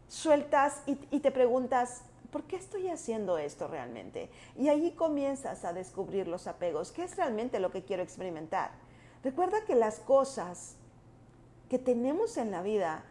sueltas 0.08 0.84
y, 0.86 0.98
y 1.12 1.20
te 1.20 1.32
preguntas, 1.32 2.04
¿por 2.32 2.44
qué 2.44 2.56
estoy 2.56 2.88
haciendo 2.88 3.38
esto 3.38 3.68
realmente? 3.68 4.30
Y 4.58 4.70
ahí 4.70 4.92
comienzas 4.92 5.66
a 5.66 5.74
descubrir 5.74 6.30
los 6.30 6.48
apegos. 6.48 6.94
¿Qué 6.94 7.04
es 7.04 7.18
realmente 7.18 7.60
lo 7.60 7.72
que 7.72 7.84
quiero 7.84 8.04
experimentar? 8.04 8.72
Recuerda 9.22 9.66
que 9.66 9.76
las 9.76 10.00
cosas 10.00 10.78
que 11.68 11.78
tenemos 11.78 12.38
en 12.38 12.52
la 12.52 12.62
vida 12.62 13.04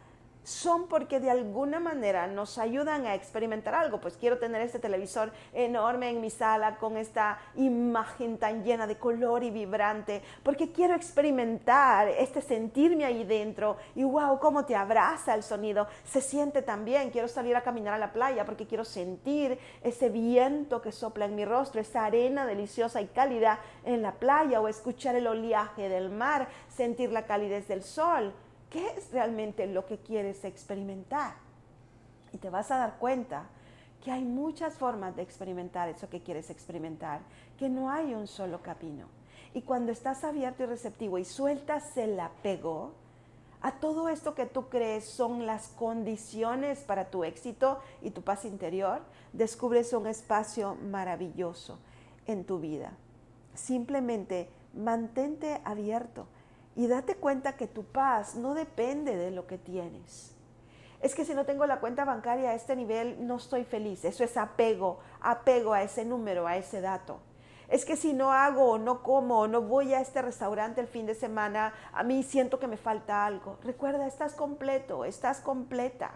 son 0.44 0.88
porque 0.88 1.20
de 1.20 1.30
alguna 1.30 1.80
manera 1.80 2.26
nos 2.26 2.58
ayudan 2.58 3.06
a 3.06 3.14
experimentar 3.14 3.74
algo. 3.74 4.00
Pues 4.00 4.16
quiero 4.16 4.38
tener 4.38 4.62
este 4.62 4.78
televisor 4.78 5.32
enorme 5.52 6.10
en 6.10 6.20
mi 6.20 6.30
sala 6.30 6.78
con 6.78 6.96
esta 6.96 7.38
imagen 7.54 8.38
tan 8.38 8.64
llena 8.64 8.86
de 8.86 8.98
color 8.98 9.44
y 9.44 9.50
vibrante, 9.50 10.22
porque 10.42 10.72
quiero 10.72 10.94
experimentar 10.94 12.08
este 12.08 12.40
sentirme 12.40 13.04
ahí 13.04 13.24
dentro 13.24 13.76
y 13.94 14.04
wow, 14.04 14.38
cómo 14.38 14.64
te 14.64 14.74
abraza 14.74 15.34
el 15.34 15.42
sonido. 15.42 15.86
Se 16.04 16.20
siente 16.20 16.62
también. 16.62 17.10
Quiero 17.10 17.28
salir 17.28 17.56
a 17.56 17.62
caminar 17.62 17.94
a 17.94 17.98
la 17.98 18.12
playa 18.12 18.44
porque 18.44 18.66
quiero 18.66 18.84
sentir 18.84 19.58
ese 19.82 20.08
viento 20.08 20.82
que 20.82 20.92
sopla 20.92 21.26
en 21.26 21.34
mi 21.34 21.44
rostro, 21.44 21.80
esa 21.80 22.04
arena 22.04 22.46
deliciosa 22.46 23.00
y 23.00 23.06
cálida 23.06 23.60
en 23.84 24.02
la 24.02 24.12
playa 24.12 24.60
o 24.60 24.68
escuchar 24.68 25.14
el 25.14 25.26
oleaje 25.26 25.88
del 25.88 26.10
mar, 26.10 26.48
sentir 26.68 27.12
la 27.12 27.26
calidez 27.26 27.68
del 27.68 27.82
sol. 27.82 28.32
¿Qué 28.72 28.86
es 28.96 29.12
realmente 29.12 29.66
lo 29.66 29.84
que 29.84 29.98
quieres 29.98 30.46
experimentar? 30.46 31.34
Y 32.32 32.38
te 32.38 32.48
vas 32.48 32.70
a 32.70 32.78
dar 32.78 32.98
cuenta 32.98 33.44
que 34.02 34.10
hay 34.10 34.24
muchas 34.24 34.78
formas 34.78 35.14
de 35.14 35.20
experimentar 35.20 35.90
eso 35.90 36.08
que 36.08 36.22
quieres 36.22 36.48
experimentar, 36.48 37.20
que 37.58 37.68
no 37.68 37.90
hay 37.90 38.14
un 38.14 38.26
solo 38.26 38.62
camino. 38.62 39.08
Y 39.52 39.60
cuando 39.60 39.92
estás 39.92 40.24
abierto 40.24 40.62
y 40.62 40.66
receptivo 40.66 41.18
y 41.18 41.26
sueltas 41.26 41.98
el 41.98 42.18
apego 42.18 42.94
a 43.60 43.72
todo 43.72 44.08
esto 44.08 44.34
que 44.34 44.46
tú 44.46 44.70
crees 44.70 45.04
son 45.04 45.44
las 45.44 45.68
condiciones 45.68 46.80
para 46.80 47.10
tu 47.10 47.24
éxito 47.24 47.78
y 48.00 48.10
tu 48.10 48.22
paz 48.22 48.46
interior, 48.46 49.02
descubres 49.34 49.92
un 49.92 50.06
espacio 50.06 50.76
maravilloso 50.76 51.78
en 52.26 52.44
tu 52.44 52.58
vida. 52.58 52.94
Simplemente 53.52 54.48
mantente 54.72 55.60
abierto 55.62 56.26
y 56.74 56.86
date 56.86 57.16
cuenta 57.16 57.56
que 57.56 57.66
tu 57.66 57.84
paz 57.84 58.34
no 58.34 58.54
depende 58.54 59.16
de 59.16 59.30
lo 59.30 59.46
que 59.46 59.58
tienes. 59.58 60.34
Es 61.00 61.14
que 61.14 61.24
si 61.24 61.34
no 61.34 61.44
tengo 61.44 61.66
la 61.66 61.80
cuenta 61.80 62.04
bancaria 62.04 62.50
a 62.50 62.54
este 62.54 62.76
nivel, 62.76 63.26
no 63.26 63.36
estoy 63.36 63.64
feliz. 63.64 64.04
Eso 64.04 64.22
es 64.22 64.36
apego, 64.36 65.00
apego 65.20 65.72
a 65.72 65.82
ese 65.82 66.04
número, 66.04 66.46
a 66.46 66.56
ese 66.56 66.80
dato. 66.80 67.18
Es 67.68 67.84
que 67.84 67.96
si 67.96 68.12
no 68.12 68.32
hago 68.32 68.70
o 68.70 68.78
no 68.78 69.02
como 69.02 69.40
o 69.40 69.48
no 69.48 69.62
voy 69.62 69.94
a 69.94 70.00
este 70.00 70.22
restaurante 70.22 70.80
el 70.80 70.86
fin 70.86 71.06
de 71.06 71.14
semana, 71.14 71.72
a 71.92 72.04
mí 72.04 72.22
siento 72.22 72.60
que 72.60 72.68
me 72.68 72.76
falta 72.76 73.26
algo. 73.26 73.58
Recuerda, 73.64 74.06
estás 74.06 74.34
completo, 74.34 75.04
estás 75.04 75.40
completa. 75.40 76.12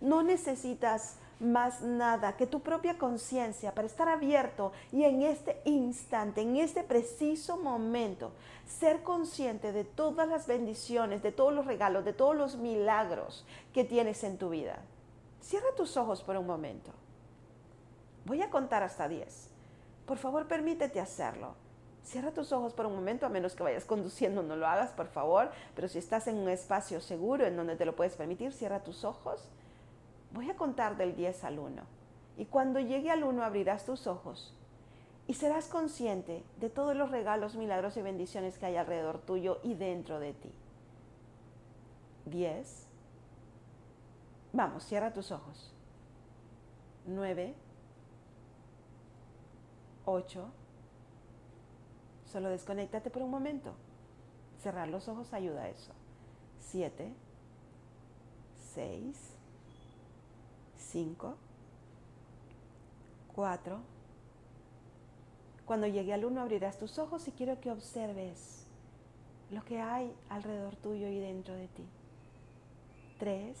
No 0.00 0.22
necesitas 0.22 1.18
más 1.40 1.82
nada 1.82 2.36
que 2.36 2.46
tu 2.46 2.60
propia 2.60 2.98
conciencia 2.98 3.74
para 3.74 3.86
estar 3.86 4.08
abierto 4.08 4.72
y 4.92 5.04
en 5.04 5.22
este 5.22 5.60
instante, 5.64 6.40
en 6.40 6.56
este 6.56 6.82
preciso 6.82 7.56
momento, 7.56 8.32
ser 8.66 9.02
consciente 9.02 9.72
de 9.72 9.84
todas 9.84 10.28
las 10.28 10.46
bendiciones, 10.46 11.22
de 11.22 11.32
todos 11.32 11.52
los 11.52 11.66
regalos, 11.66 12.04
de 12.04 12.12
todos 12.12 12.36
los 12.36 12.56
milagros 12.56 13.44
que 13.72 13.84
tienes 13.84 14.24
en 14.24 14.38
tu 14.38 14.50
vida. 14.50 14.80
Cierra 15.40 15.74
tus 15.76 15.96
ojos 15.96 16.22
por 16.22 16.36
un 16.36 16.46
momento. 16.46 16.90
Voy 18.24 18.42
a 18.42 18.50
contar 18.50 18.82
hasta 18.82 19.08
10. 19.08 19.50
Por 20.06 20.18
favor, 20.18 20.46
permítete 20.46 21.00
hacerlo. 21.00 21.54
Cierra 22.02 22.32
tus 22.32 22.52
ojos 22.52 22.72
por 22.72 22.86
un 22.86 22.94
momento, 22.94 23.26
a 23.26 23.28
menos 23.28 23.54
que 23.54 23.62
vayas 23.62 23.84
conduciendo, 23.84 24.42
no 24.42 24.56
lo 24.56 24.66
hagas, 24.66 24.90
por 24.90 25.08
favor. 25.08 25.50
Pero 25.74 25.88
si 25.88 25.98
estás 25.98 26.26
en 26.26 26.36
un 26.36 26.48
espacio 26.48 27.00
seguro 27.00 27.46
en 27.46 27.56
donde 27.56 27.76
te 27.76 27.84
lo 27.84 27.94
puedes 27.94 28.16
permitir, 28.16 28.52
cierra 28.52 28.82
tus 28.82 29.04
ojos 29.04 29.48
Voy 30.32 30.50
a 30.50 30.56
contar 30.56 30.96
del 30.96 31.16
10 31.16 31.44
al 31.44 31.58
1. 31.58 31.82
Y 32.36 32.46
cuando 32.46 32.80
llegue 32.80 33.10
al 33.10 33.24
1 33.24 33.42
abrirás 33.42 33.84
tus 33.84 34.06
ojos 34.06 34.54
y 35.26 35.34
serás 35.34 35.68
consciente 35.68 36.44
de 36.58 36.70
todos 36.70 36.96
los 36.96 37.10
regalos, 37.10 37.56
milagros 37.56 37.96
y 37.96 38.02
bendiciones 38.02 38.58
que 38.58 38.66
hay 38.66 38.76
alrededor 38.76 39.18
tuyo 39.18 39.60
y 39.62 39.74
dentro 39.74 40.20
de 40.20 40.32
ti. 40.32 40.52
10. 42.26 42.86
Vamos, 44.52 44.84
cierra 44.84 45.12
tus 45.12 45.30
ojos. 45.30 45.74
9. 47.06 47.54
8. 50.04 50.50
Solo 52.24 52.48
desconéctate 52.48 53.10
por 53.10 53.22
un 53.22 53.30
momento. 53.30 53.74
Cerrar 54.62 54.88
los 54.88 55.08
ojos 55.08 55.32
ayuda 55.32 55.62
a 55.62 55.68
eso. 55.68 55.92
7. 56.60 57.12
6. 58.74 59.37
5, 60.90 61.36
4. 63.34 63.78
Cuando 65.66 65.86
llegue 65.86 66.14
al 66.14 66.24
1 66.24 66.40
abrirás 66.40 66.78
tus 66.78 66.98
ojos 66.98 67.28
y 67.28 67.32
quiero 67.32 67.60
que 67.60 67.70
observes 67.70 68.66
lo 69.50 69.62
que 69.64 69.80
hay 69.80 70.14
alrededor 70.30 70.76
tuyo 70.76 71.08
y 71.08 71.18
dentro 71.18 71.54
de 71.54 71.68
ti. 71.68 71.84
3, 73.18 73.58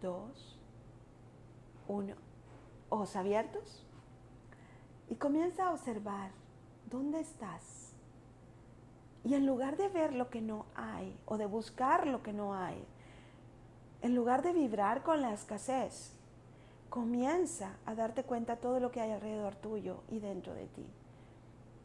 2, 0.00 0.58
1. 1.88 2.14
ojos 2.90 3.16
abiertos 3.16 3.86
y 5.08 5.14
comienza 5.14 5.68
a 5.68 5.72
observar 5.72 6.32
dónde 6.90 7.20
estás. 7.20 7.94
Y 9.24 9.34
en 9.34 9.46
lugar 9.46 9.78
de 9.78 9.88
ver 9.88 10.12
lo 10.12 10.28
que 10.28 10.42
no 10.42 10.66
hay 10.74 11.18
o 11.24 11.38
de 11.38 11.46
buscar 11.46 12.06
lo 12.06 12.22
que 12.22 12.34
no 12.34 12.54
hay, 12.54 12.84
en 14.02 14.16
lugar 14.16 14.42
de 14.42 14.52
vibrar 14.52 15.02
con 15.02 15.22
la 15.22 15.32
escasez, 15.32 16.12
comienza 16.90 17.76
a 17.86 17.94
darte 17.94 18.24
cuenta 18.24 18.56
todo 18.56 18.80
lo 18.80 18.90
que 18.90 19.00
hay 19.00 19.12
alrededor 19.12 19.54
tuyo 19.54 20.02
y 20.10 20.18
dentro 20.18 20.52
de 20.54 20.66
ti. 20.66 20.86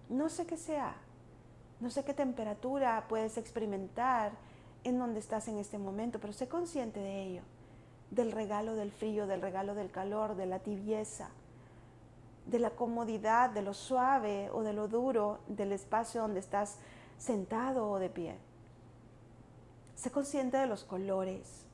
No 0.09 0.27
sé 0.27 0.45
qué 0.47 0.57
sea, 0.57 0.95
no 1.79 1.91
sé 1.91 2.03
qué 2.03 2.13
temperatura 2.13 3.05
puedes 3.07 3.37
experimentar 3.37 4.31
en 4.83 4.97
donde 4.97 5.19
estás 5.19 5.47
en 5.47 5.59
este 5.59 5.77
momento, 5.77 6.19
pero 6.19 6.33
sé 6.33 6.47
consciente 6.47 6.99
de 6.99 7.23
ello, 7.23 7.41
del 8.09 8.31
regalo 8.31 8.75
del 8.75 8.91
frío, 8.91 9.27
del 9.27 9.41
regalo 9.41 9.75
del 9.75 9.91
calor, 9.91 10.35
de 10.35 10.47
la 10.47 10.59
tibieza, 10.59 11.29
de 12.47 12.59
la 12.59 12.71
comodidad, 12.71 13.51
de 13.51 13.61
lo 13.61 13.73
suave 13.73 14.49
o 14.51 14.63
de 14.63 14.73
lo 14.73 14.87
duro 14.87 15.39
del 15.47 15.71
espacio 15.71 16.21
donde 16.21 16.39
estás 16.39 16.79
sentado 17.19 17.91
o 17.91 17.99
de 17.99 18.09
pie. 18.09 18.37
Sé 19.95 20.09
consciente 20.09 20.57
de 20.57 20.67
los 20.67 20.83
colores 20.83 21.66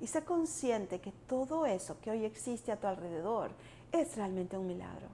y 0.00 0.06
sé 0.06 0.24
consciente 0.24 1.00
que 1.00 1.12
todo 1.28 1.66
eso 1.66 1.98
que 2.00 2.10
hoy 2.10 2.24
existe 2.24 2.72
a 2.72 2.80
tu 2.80 2.86
alrededor 2.86 3.50
es 3.92 4.16
realmente 4.16 4.58
un 4.58 4.66
milagro. 4.66 5.08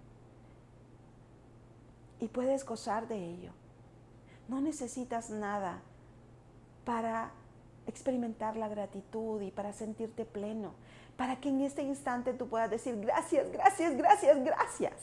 Y 2.20 2.28
puedes 2.28 2.64
gozar 2.64 3.08
de 3.08 3.16
ello. 3.16 3.52
No 4.49 4.60
necesitas 4.60 5.30
nada 5.30 5.80
para 6.84 7.30
experimentar 7.87 8.56
la 8.56 8.68
gratitud 8.68 9.40
y 9.40 9.50
para 9.50 9.72
sentirte 9.72 10.25
pleno, 10.25 10.72
para 11.20 11.36
que 11.36 11.50
en 11.50 11.60
este 11.60 11.82
instante 11.82 12.32
tú 12.32 12.48
puedas 12.48 12.70
decir 12.70 12.98
gracias, 12.98 13.52
gracias, 13.52 13.94
gracias, 13.94 14.42
gracias 14.42 14.94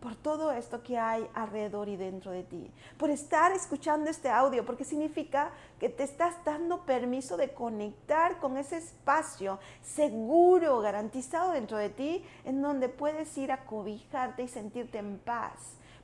por 0.00 0.16
todo 0.16 0.50
esto 0.50 0.82
que 0.82 0.98
hay 0.98 1.24
alrededor 1.32 1.88
y 1.88 1.94
dentro 1.94 2.32
de 2.32 2.42
ti, 2.42 2.72
por 2.98 3.08
estar 3.08 3.52
escuchando 3.52 4.10
este 4.10 4.28
audio, 4.30 4.66
porque 4.66 4.84
significa 4.84 5.52
que 5.78 5.88
te 5.88 6.02
estás 6.02 6.34
dando 6.44 6.84
permiso 6.84 7.36
de 7.36 7.54
conectar 7.54 8.40
con 8.40 8.56
ese 8.56 8.78
espacio 8.78 9.60
seguro, 9.80 10.80
garantizado 10.80 11.52
dentro 11.52 11.78
de 11.78 11.90
ti, 11.90 12.24
en 12.44 12.62
donde 12.62 12.88
puedes 12.88 13.38
ir 13.38 13.52
a 13.52 13.64
cobijarte 13.64 14.42
y 14.42 14.48
sentirte 14.48 14.98
en 14.98 15.18
paz 15.18 15.52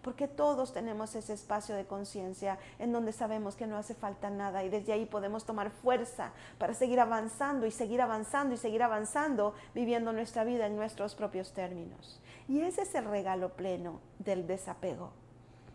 porque 0.06 0.28
todos 0.28 0.72
tenemos 0.72 1.16
ese 1.16 1.32
espacio 1.32 1.74
de 1.74 1.84
conciencia 1.84 2.60
en 2.78 2.92
donde 2.92 3.10
sabemos 3.10 3.56
que 3.56 3.66
no 3.66 3.76
hace 3.76 3.92
falta 3.92 4.30
nada 4.30 4.62
y 4.62 4.68
desde 4.68 4.92
ahí 4.92 5.04
podemos 5.04 5.44
tomar 5.44 5.72
fuerza 5.72 6.30
para 6.58 6.74
seguir 6.74 7.00
avanzando 7.00 7.66
y 7.66 7.72
seguir 7.72 8.00
avanzando 8.00 8.54
y 8.54 8.56
seguir 8.56 8.84
avanzando 8.84 9.52
viviendo 9.74 10.12
nuestra 10.12 10.44
vida 10.44 10.68
en 10.68 10.76
nuestros 10.76 11.16
propios 11.16 11.52
términos. 11.54 12.20
Y 12.46 12.60
ese 12.60 12.82
es 12.82 12.94
el 12.94 13.06
regalo 13.06 13.54
pleno 13.54 13.98
del 14.20 14.46
desapego. 14.46 15.10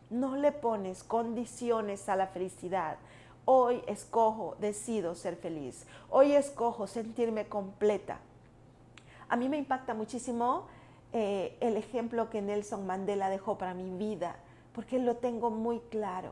No 0.09 0.37
le 0.37 0.53
pones 0.53 1.03
condiciones 1.03 2.07
a 2.07 2.15
la 2.15 2.27
felicidad. 2.27 2.99
Hoy 3.43 3.83
escojo, 3.85 4.55
decido 4.61 5.13
ser 5.13 5.35
feliz. 5.35 5.85
Hoy 6.09 6.35
escojo 6.35 6.87
sentirme 6.87 7.49
completa. 7.49 8.19
A 9.27 9.35
mí 9.35 9.49
me 9.49 9.57
impacta 9.57 9.93
muchísimo 9.93 10.67
eh, 11.13 11.57
el 11.59 11.75
ejemplo 11.75 12.29
que 12.29 12.41
Nelson 12.41 12.85
Mandela 12.85 13.29
dejó 13.29 13.57
para 13.57 13.73
mi 13.73 13.89
vida, 13.97 14.37
porque 14.73 14.97
lo 14.99 15.17
tengo 15.17 15.49
muy 15.49 15.79
claro. 15.89 16.31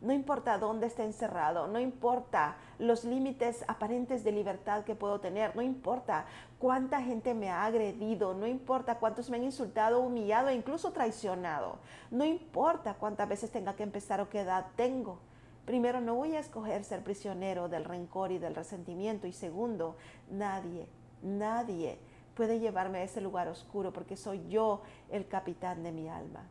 No 0.00 0.14
importa 0.14 0.56
dónde 0.56 0.86
esté 0.86 1.04
encerrado, 1.04 1.66
no 1.66 1.78
importa 1.78 2.56
los 2.78 3.04
límites 3.04 3.62
aparentes 3.68 4.24
de 4.24 4.32
libertad 4.32 4.84
que 4.84 4.94
puedo 4.94 5.20
tener, 5.20 5.54
no 5.54 5.60
importa 5.60 6.24
cuánta 6.58 7.02
gente 7.02 7.34
me 7.34 7.50
ha 7.50 7.66
agredido, 7.66 8.32
no 8.32 8.46
importa 8.46 8.98
cuántos 8.98 9.28
me 9.28 9.36
han 9.36 9.44
insultado, 9.44 10.00
humillado 10.00 10.48
e 10.48 10.54
incluso 10.54 10.92
traicionado, 10.92 11.76
no 12.10 12.24
importa 12.24 12.94
cuántas 12.94 13.28
veces 13.28 13.50
tenga 13.50 13.76
que 13.76 13.82
empezar 13.82 14.22
o 14.22 14.30
qué 14.30 14.40
edad 14.40 14.68
tengo. 14.76 15.18
Primero, 15.66 16.00
no 16.00 16.14
voy 16.14 16.34
a 16.34 16.40
escoger 16.40 16.82
ser 16.84 17.04
prisionero 17.04 17.68
del 17.68 17.84
rencor 17.84 18.32
y 18.32 18.38
del 18.38 18.54
resentimiento 18.54 19.26
y 19.26 19.32
segundo, 19.32 19.96
nadie, 20.30 20.88
nadie 21.22 21.98
puede 22.34 22.60
llevarme 22.60 22.98
a 22.98 23.02
ese 23.04 23.20
lugar 23.20 23.48
oscuro 23.48 23.92
porque 23.92 24.16
soy 24.16 24.48
yo 24.48 24.82
el 25.10 25.26
capitán 25.26 25.82
de 25.82 25.92
mi 25.92 26.08
alma. 26.08 26.44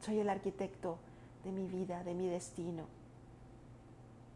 Soy 0.00 0.18
el 0.18 0.28
arquitecto 0.28 0.98
de 1.44 1.52
mi 1.52 1.66
vida, 1.66 2.02
de 2.04 2.14
mi 2.14 2.28
destino. 2.28 2.84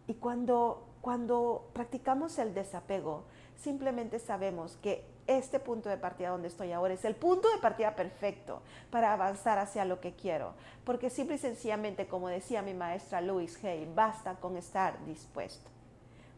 Y 0.07 0.15
cuando, 0.15 0.87
cuando 1.01 1.69
practicamos 1.73 2.39
el 2.39 2.55
desapego, 2.55 3.25
simplemente 3.57 4.19
sabemos 4.19 4.77
que 4.83 5.07
este 5.27 5.59
punto 5.59 5.89
de 5.89 5.97
partida 5.97 6.29
donde 6.29 6.49
estoy 6.49 6.73
ahora 6.73 6.93
es 6.93 7.05
el 7.07 7.15
punto 7.15 7.49
de 7.51 7.59
partida 7.59 7.97
perfecto 7.97 8.61
para 8.91 9.15
avanzar 9.15 9.59
hacia 9.59 9.87
lo 9.87 10.01
que 10.01 10.15
quiero. 10.15 10.53
Porque 10.85 11.09
simple 11.09 11.37
y 11.37 11.39
sencillamente, 11.39 12.07
como 12.07 12.29
decía 12.29 12.61
mi 12.61 12.75
maestra 12.75 13.23
Louise 13.23 13.67
Hay, 13.67 13.91
basta 13.95 14.35
con 14.35 14.59
estar 14.59 15.03
dispuesto. 15.07 15.71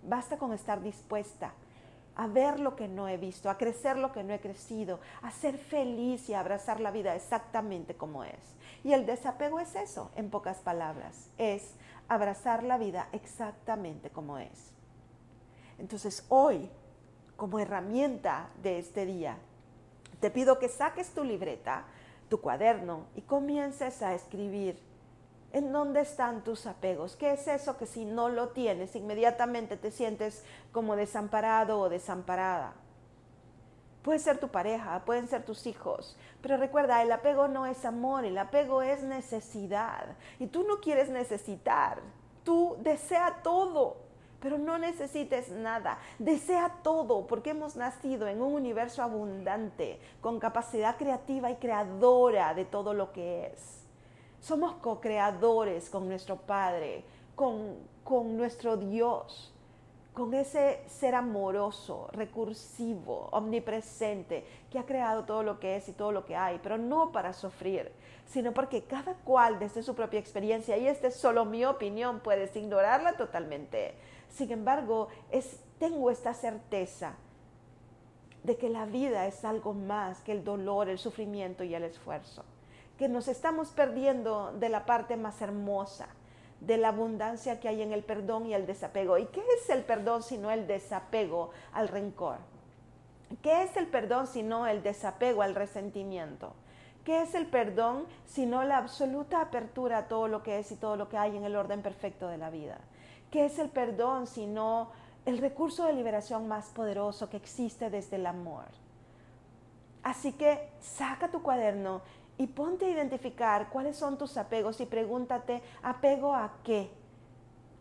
Basta 0.05 0.38
con 0.38 0.52
estar 0.52 0.81
dispuesta 0.81 1.52
a 2.16 2.26
ver 2.26 2.59
lo 2.59 2.76
que 2.76 2.88
no 2.88 3.09
he 3.09 3.18
visto, 3.18 3.50
a 3.50 3.59
crecer 3.59 3.96
lo 3.98 4.12
que 4.12 4.24
no 4.24 4.33
he 4.33 4.40
crecido, 4.40 5.00
a 5.22 5.31
ser 5.31 5.59
feliz 5.59 6.29
y 6.29 6.35
a 6.35 6.40
abrazar 6.40 6.81
la 6.81 6.90
vida 6.90 7.14
exactamente 7.14 7.94
como 7.94 8.24
es. 8.24 8.57
Y 8.83 8.92
el 8.92 9.05
desapego 9.05 9.61
es 9.61 9.74
eso, 9.74 10.11
en 10.16 10.31
pocas 10.31 10.59
palabras, 10.59 11.29
es 11.38 11.74
abrazar 12.09 12.62
la 12.62 12.79
vida 12.79 13.09
exactamente 13.12 14.11
como 14.11 14.38
es. 14.38 14.72
Entonces 15.79 16.24
hoy, 16.29 16.70
como 17.37 17.59
herramienta 17.59 18.48
de 18.62 18.79
este 18.79 19.05
día, 19.05 19.37
te 20.20 20.31
pido 20.31 20.59
que 20.59 20.68
saques 20.68 21.11
tu 21.12 21.22
libreta, 21.22 21.85
tu 22.31 22.40
cuaderno 22.40 23.07
y 23.14 23.22
comiences 23.22 24.00
a 24.02 24.14
escribir 24.14 24.81
¿En 25.57 25.73
dónde 25.73 26.03
están 26.03 26.45
tus 26.45 26.66
apegos? 26.66 27.16
¿Qué 27.16 27.33
es 27.33 27.49
eso 27.49 27.79
que 27.79 27.87
si 27.87 28.05
no 28.05 28.29
lo 28.29 28.49
tienes, 28.49 28.95
inmediatamente 28.95 29.79
te 29.79 29.90
sientes 29.90 30.45
como 30.71 30.97
desamparado 30.97 31.81
o 31.81 31.88
desamparada? 31.88 32.75
Puede 34.03 34.19
ser 34.19 34.37
tu 34.37 34.49
pareja, 34.49 35.03
pueden 35.07 35.29
ser 35.29 35.47
tus 35.47 35.66
hijos, 35.66 36.14
pero 36.42 36.59
recuerda, 36.59 37.03
el 37.03 37.11
apego 37.11 37.49
no 37.49 37.64
es 37.64 37.87
amor, 37.87 38.27
el 38.27 38.37
apego 38.37 38.83
es 38.83 39.03
necesidad. 39.03 40.14
Y 40.38 40.49
tú 40.49 40.62
no 40.64 40.79
quieres 40.81 41.09
necesitar, 41.09 42.03
tú 42.45 42.77
desea 42.81 43.40
todo, 43.42 43.97
pero 44.40 44.59
no 44.59 44.77
necesites 44.77 45.49
nada. 45.49 45.99
Desea 46.19 46.71
todo 46.83 47.27
porque 47.27 47.53
hemos 47.53 47.77
nacido 47.77 48.29
en 48.29 48.42
un 48.42 48.53
universo 48.53 49.03
abundante, 49.03 50.01
con 50.21 50.38
capacidad 50.38 50.99
creativa 50.99 51.51
y 51.51 51.57
creadora 51.57 52.53
de 52.53 52.66
todo 52.66 52.92
lo 52.92 53.11
que 53.11 53.47
es. 53.47 53.86
Somos 54.40 54.75
co-creadores 54.75 55.90
con 55.90 56.09
nuestro 56.09 56.37
Padre, 56.37 57.05
con, 57.35 57.77
con 58.05 58.37
nuestro 58.37 58.77
Dios, 58.77 59.53
con 60.16 60.33
ese 60.33 60.81
ser 60.87 61.14
amoroso, 61.14 62.09
recursivo, 62.12 63.29
omnipresente, 63.33 64.46
que 64.70 64.79
ha 64.79 64.87
creado 64.87 65.25
todo 65.25 65.42
lo 65.42 65.61
que 65.61 65.77
es 65.77 65.88
y 65.88 65.92
todo 65.92 66.11
lo 66.11 66.25
que 66.25 66.37
hay, 66.37 66.59
pero 66.62 66.79
no 66.79 67.12
para 67.12 67.33
sufrir, 67.35 67.92
sino 68.25 68.53
porque 68.53 68.85
cada 68.85 69.14
cual 69.14 69.59
desde 69.59 69.83
su 69.83 69.94
propia 69.94 70.18
experiencia, 70.18 70.79
y 70.79 70.87
esta 70.87 71.09
es 71.09 71.16
solo 71.16 71.44
mi 71.44 71.66
opinión, 71.66 72.20
puedes 72.20 72.57
ignorarla 72.57 73.16
totalmente. 73.18 73.94
Sin 74.31 74.51
embargo, 74.53 75.09
tengo 75.79 76.11
esta 76.11 76.33
certeza 76.33 77.16
de 78.42 78.57
que 78.57 78.70
la 78.70 78.87
vida 78.87 79.27
es 79.27 79.44
algo 79.44 79.75
más 79.75 80.22
que 80.22 80.33
el 80.33 80.44
dolor, 80.44 80.88
el 80.88 80.99
sufrimiento 80.99 81.62
y 81.62 81.75
el 81.75 81.85
esfuerzo 81.85 82.42
que 82.98 83.09
nos 83.09 83.28
estamos 83.28 83.70
perdiendo 83.70 84.52
de 84.52 84.68
la 84.68 84.87
parte 84.87 85.16
más 85.16 85.40
hermosa, 85.42 86.09
de 86.61 86.78
la 86.78 86.88
abundancia 86.88 87.61
que 87.61 87.68
hay 87.68 87.82
en 87.82 87.92
el 87.92 88.02
perdón 88.02 88.46
y 88.46 88.54
el 88.54 88.66
desapego. 88.66 89.18
¿Y 89.18 89.26
qué 89.26 89.42
es 89.59 89.68
el 89.70 89.85
perdón 89.85 90.22
sino 90.22 90.50
el 90.50 90.66
desapego 90.66 91.50
al 91.72 91.88
rencor? 91.88 92.38
¿Qué 93.42 93.62
es 93.62 93.76
el 93.76 93.88
perdón 93.88 94.26
sino 94.26 94.66
el 94.66 94.82
desapego 94.82 95.42
al 95.42 95.54
resentimiento? 95.54 96.54
¿Qué 97.04 97.22
es 97.22 97.35
el 97.35 97.46
perdón 97.46 98.06
sino 98.24 98.64
la 98.64 98.78
absoluta 98.78 99.40
apertura 99.40 99.98
a 99.98 100.09
todo 100.09 100.28
lo 100.28 100.42
que 100.42 100.59
es 100.59 100.72
y 100.72 100.76
todo 100.76 100.96
lo 100.96 101.09
que 101.09 101.18
hay 101.18 101.37
en 101.37 101.44
el 101.44 101.54
orden 101.54 101.82
perfecto 101.82 102.28
de 102.28 102.38
la 102.38 102.50
vida? 102.50 102.78
¿Qué 103.30 103.44
es 103.44 103.59
el 103.59 103.68
perdón 103.68 104.26
sino 104.26 104.90
el 105.24 105.38
recurso 105.38 105.85
de 105.85 105.92
liberación 105.92 106.48
más 106.48 106.70
poderoso 106.70 107.28
que 107.28 107.37
existe 107.37 107.90
desde 107.90 108.16
el 108.16 108.26
amor? 108.26 108.64
Así 110.02 110.32
que 110.32 110.70
saca 110.80 111.30
tu 111.30 111.42
cuaderno 111.42 112.00
y 112.38 112.46
ponte 112.49 112.87
a 112.87 112.90
identificar 112.90 113.68
cuáles 113.70 113.96
son 113.96 114.18
tus 114.18 114.37
apegos 114.37 114.81
y 114.81 114.87
pregúntate, 114.87 115.62
¿apego 115.83 116.35
a 116.35 116.53
qué? 116.64 116.90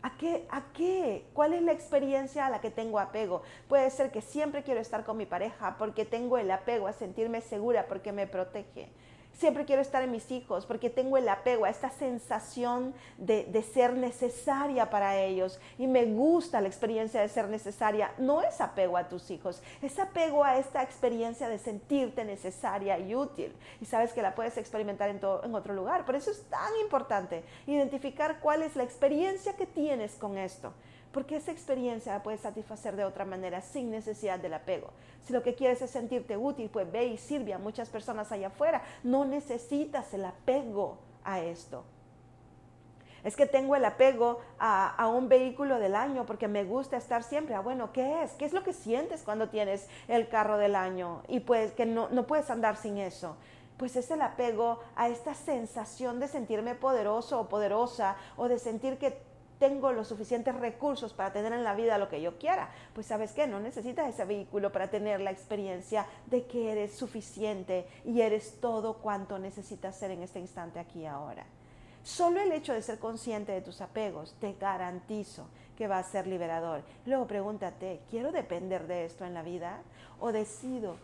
¿A 0.02 0.16
qué? 0.16 0.46
¿A 0.50 0.62
qué? 0.72 1.26
¿Cuál 1.34 1.52
es 1.52 1.62
la 1.62 1.72
experiencia 1.72 2.46
a 2.46 2.50
la 2.50 2.60
que 2.60 2.70
tengo 2.70 2.98
apego? 2.98 3.42
Puede 3.68 3.90
ser 3.90 4.12
que 4.12 4.22
siempre 4.22 4.62
quiero 4.62 4.80
estar 4.80 5.04
con 5.04 5.16
mi 5.16 5.26
pareja 5.26 5.76
porque 5.78 6.04
tengo 6.04 6.38
el 6.38 6.50
apego 6.50 6.86
a 6.86 6.92
sentirme 6.92 7.40
segura 7.40 7.86
porque 7.88 8.12
me 8.12 8.26
protege. 8.26 8.88
Siempre 9.38 9.64
quiero 9.64 9.82
estar 9.82 10.02
en 10.02 10.10
mis 10.10 10.30
hijos 10.30 10.66
porque 10.66 10.90
tengo 10.90 11.16
el 11.16 11.28
apego 11.28 11.64
a 11.64 11.70
esta 11.70 11.90
sensación 11.90 12.94
de, 13.18 13.44
de, 13.44 13.62
ser 13.62 13.94
necesaria 13.94 14.90
para 14.90 15.18
ellos 15.18 15.60
y 15.78 15.86
me 15.86 16.04
gusta 16.04 16.60
la 16.60 16.68
experiencia 16.68 17.20
de 17.20 17.28
ser 17.28 17.48
necesaria. 17.48 18.12
No 18.18 18.42
es 18.42 18.60
apego 18.60 18.96
a 18.96 19.08
tus 19.08 19.30
hijos, 19.30 19.62
es 19.82 19.98
apego 19.98 20.44
a 20.44 20.58
esta 20.58 20.82
experiencia 20.82 21.48
de 21.48 21.58
sentirte 21.58 22.24
necesaria 22.24 22.98
y 22.98 23.14
útil. 23.14 23.52
Y 23.80 23.84
sabes 23.84 24.12
que 24.12 24.22
la 24.22 24.34
puedes 24.34 24.56
experimentar 24.56 25.10
en, 25.10 25.20
todo, 25.20 25.44
en 25.44 25.54
otro 25.54 25.74
lugar. 25.74 26.04
Por 26.04 26.16
eso 26.16 26.30
es 26.30 26.42
tan 26.44 26.74
importante 26.82 27.44
identificar 27.66 28.40
cuál 28.40 28.62
es 28.62 28.76
la 28.76 28.84
experiencia 28.84 29.56
que 29.56 29.66
tienes 29.66 30.14
con 30.14 30.38
esto 30.38 30.72
porque 31.16 31.36
esa 31.36 31.50
experiencia 31.50 32.12
la 32.12 32.22
puedes 32.22 32.42
satisfacer 32.42 32.94
de 32.94 33.06
otra 33.06 33.24
manera 33.24 33.62
sin 33.62 33.90
necesidad 33.90 34.38
del 34.38 34.52
apego. 34.52 34.90
Si 35.24 35.32
lo 35.32 35.42
que 35.42 35.54
quieres 35.54 35.80
es 35.80 35.90
sentirte 35.90 36.36
útil, 36.36 36.68
pues 36.68 36.92
ve 36.92 37.06
y 37.06 37.16
sirve 37.16 37.54
a 37.54 37.58
muchas 37.58 37.88
personas 37.88 38.32
allá 38.32 38.48
afuera. 38.48 38.82
No 39.02 39.24
necesitas 39.24 40.12
el 40.12 40.26
apego 40.26 40.98
a 41.24 41.40
esto. 41.40 41.84
Es 43.24 43.34
que 43.34 43.46
tengo 43.46 43.76
el 43.76 43.86
apego 43.86 44.40
a, 44.58 45.08
un 45.08 45.30
vehículo 45.30 45.78
del 45.78 45.94
año 45.94 46.26
porque 46.26 46.48
me 46.48 46.64
gusta 46.64 46.98
estar 46.98 47.22
siempre. 47.22 47.54
Ah, 47.54 47.60
bueno, 47.60 47.94
¿qué 47.94 48.22
es? 48.22 48.32
¿Qué 48.32 48.44
es 48.44 48.52
lo 48.52 48.62
que 48.62 48.74
sientes 48.74 49.22
cuando 49.22 49.48
tienes 49.48 49.88
el 50.08 50.28
carro 50.28 50.58
del 50.58 50.76
año 50.76 51.22
y 51.28 51.40
pues 51.40 51.72
que 51.72 51.86
no, 51.86 52.10
no 52.10 52.26
puedes 52.26 52.50
andar 52.50 52.76
sin 52.76 52.98
eso? 52.98 53.36
Pues 53.78 53.96
es 53.96 54.10
el 54.10 54.20
apego 54.20 54.80
a 54.94 55.08
esta 55.08 55.32
sensación 55.32 56.20
de 56.20 56.28
sentirme 56.28 56.74
poderoso 56.74 57.40
o 57.40 57.48
poderosa 57.48 58.16
o 58.36 58.48
de 58.48 58.58
sentir 58.58 58.98
que 58.98 59.24
tengo 59.58 59.92
los 59.92 60.08
suficientes 60.08 60.54
recursos 60.54 61.12
para 61.12 61.32
tener 61.32 61.52
en 61.52 61.64
la 61.64 61.74
vida 61.74 61.98
lo 61.98 62.08
que 62.08 62.20
yo 62.20 62.38
quiera, 62.38 62.70
pues 62.94 63.06
sabes 63.06 63.32
que 63.32 63.46
no 63.46 63.60
necesitas 63.60 64.08
ese 64.08 64.24
vehículo 64.24 64.72
para 64.72 64.88
tener 64.88 65.20
la 65.20 65.30
experiencia 65.30 66.06
de 66.26 66.46
que 66.46 66.72
eres 66.72 66.94
suficiente 66.94 67.86
y 68.04 68.20
eres 68.20 68.60
todo 68.60 68.94
cuanto 68.94 69.38
necesitas 69.38 69.96
ser 69.96 70.10
en 70.10 70.22
este 70.22 70.40
instante 70.40 70.78
aquí 70.78 71.06
ahora. 71.06 71.44
Solo 72.02 72.40
el 72.40 72.52
hecho 72.52 72.72
de 72.72 72.82
ser 72.82 72.98
consciente 72.98 73.52
de 73.52 73.62
tus 73.62 73.80
apegos 73.80 74.34
te 74.40 74.52
garantizo 74.52 75.48
que 75.76 75.88
va 75.88 75.98
a 75.98 76.04
ser 76.04 76.26
liberador. 76.26 76.82
Luego 77.04 77.26
pregúntate, 77.26 78.00
¿quiero 78.10 78.32
depender 78.32 78.86
de 78.86 79.04
esto 79.04 79.24
en 79.24 79.34
la 79.34 79.42
vida? 79.42 79.80
¿O 80.20 80.32
decido, 80.32 80.96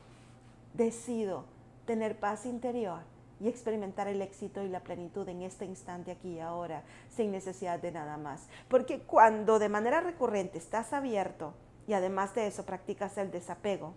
decido 0.75 1.45
tener 1.87 2.19
paz 2.19 2.47
interior 2.47 3.01
y 3.43 3.49
experimentar 3.49 4.07
el 4.07 4.23
éxito 4.23 4.63
y 4.63 4.69
la 4.69 4.81
plenitud 4.81 5.29
en 5.29 5.43
este 5.43 5.65
instante 5.65 6.13
aquí 6.13 6.35
y 6.35 6.41
ahora, 6.41 6.85
sin 7.11 7.33
necesidad 7.33 7.81
de 7.81 7.91
nada 7.91 8.17
más. 8.17 8.47
Porque 8.69 9.01
cuando 9.01 9.59
de 9.59 9.69
manera 9.69 10.01
recurrente 10.01 10.59
estás 10.59 10.93
abierto 10.93 11.55
y 11.89 11.95
además 11.95 12.35
de 12.35 12.47
eso 12.47 12.65
practicas 12.65 13.19
el 13.19 13.33
desapego, 13.33 13.95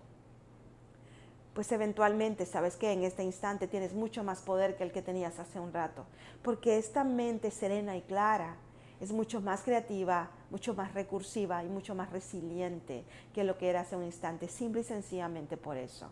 pues 1.54 1.72
eventualmente 1.72 2.46
sabes 2.46 2.76
que 2.76 2.92
en 2.92 3.04
este 3.04 3.24
instante 3.24 3.68
tienes 3.68 3.94
mucho 3.94 4.24
más 4.24 4.42
poder 4.42 4.76
que 4.76 4.84
el 4.84 4.92
que 4.92 5.02
tenías 5.02 5.40
hace 5.40 5.60
un 5.60 5.72
rato, 5.72 6.06
porque 6.42 6.78
esta 6.78 7.04
mente 7.04 7.52
serena 7.52 7.96
y 7.96 8.02
clara 8.02 8.58
es 9.00 9.12
mucho 9.12 9.42
más 9.42 9.62
creativa, 9.62 10.32
mucho 10.50 10.74
más 10.74 10.94
recursiva 10.94 11.64
y 11.64 11.68
mucho 11.68 11.94
más 11.94 12.12
resiliente 12.12 13.06
que 13.34 13.44
lo 13.44 13.58
que 13.58 13.70
era 13.70 13.82
hace 13.82 13.96
un 13.96 14.04
instante, 14.04 14.48
simple 14.48 14.82
y 14.82 14.86
sencillamente 14.86 15.56
por 15.56 15.78
eso 15.78 16.10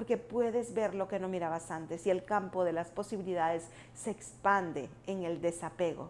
porque 0.00 0.16
puedes 0.16 0.72
ver 0.72 0.94
lo 0.94 1.08
que 1.08 1.18
no 1.18 1.28
mirabas 1.28 1.70
antes 1.70 2.06
y 2.06 2.10
el 2.10 2.24
campo 2.24 2.64
de 2.64 2.72
las 2.72 2.88
posibilidades 2.88 3.68
se 3.94 4.10
expande 4.10 4.88
en 5.06 5.24
el 5.24 5.42
desapego. 5.42 6.08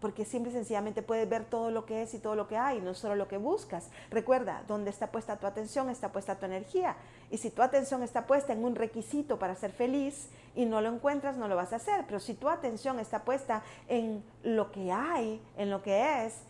Porque 0.00 0.24
simple 0.24 0.52
y 0.52 0.54
sencillamente 0.54 1.02
puedes 1.02 1.28
ver 1.28 1.44
todo 1.44 1.72
lo 1.72 1.86
que 1.86 2.02
es 2.02 2.14
y 2.14 2.20
todo 2.20 2.36
lo 2.36 2.46
que 2.46 2.56
hay, 2.56 2.80
no 2.80 2.94
solo 2.94 3.16
lo 3.16 3.26
que 3.26 3.36
buscas. 3.36 3.90
Recuerda, 4.10 4.62
donde 4.68 4.90
está 4.90 5.08
puesta 5.08 5.38
tu 5.38 5.48
atención, 5.48 5.90
está 5.90 6.12
puesta 6.12 6.38
tu 6.38 6.46
energía. 6.46 6.94
Y 7.32 7.38
si 7.38 7.50
tu 7.50 7.62
atención 7.62 8.04
está 8.04 8.28
puesta 8.28 8.52
en 8.52 8.64
un 8.64 8.76
requisito 8.76 9.40
para 9.40 9.56
ser 9.56 9.72
feliz 9.72 10.28
y 10.54 10.64
no 10.64 10.80
lo 10.80 10.88
encuentras, 10.88 11.36
no 11.36 11.48
lo 11.48 11.56
vas 11.56 11.72
a 11.72 11.76
hacer. 11.76 12.04
Pero 12.06 12.20
si 12.20 12.34
tu 12.34 12.48
atención 12.48 13.00
está 13.00 13.24
puesta 13.24 13.64
en 13.88 14.22
lo 14.44 14.70
que 14.70 14.92
hay, 14.92 15.42
en 15.56 15.68
lo 15.68 15.82
que 15.82 16.26
es, 16.26 16.44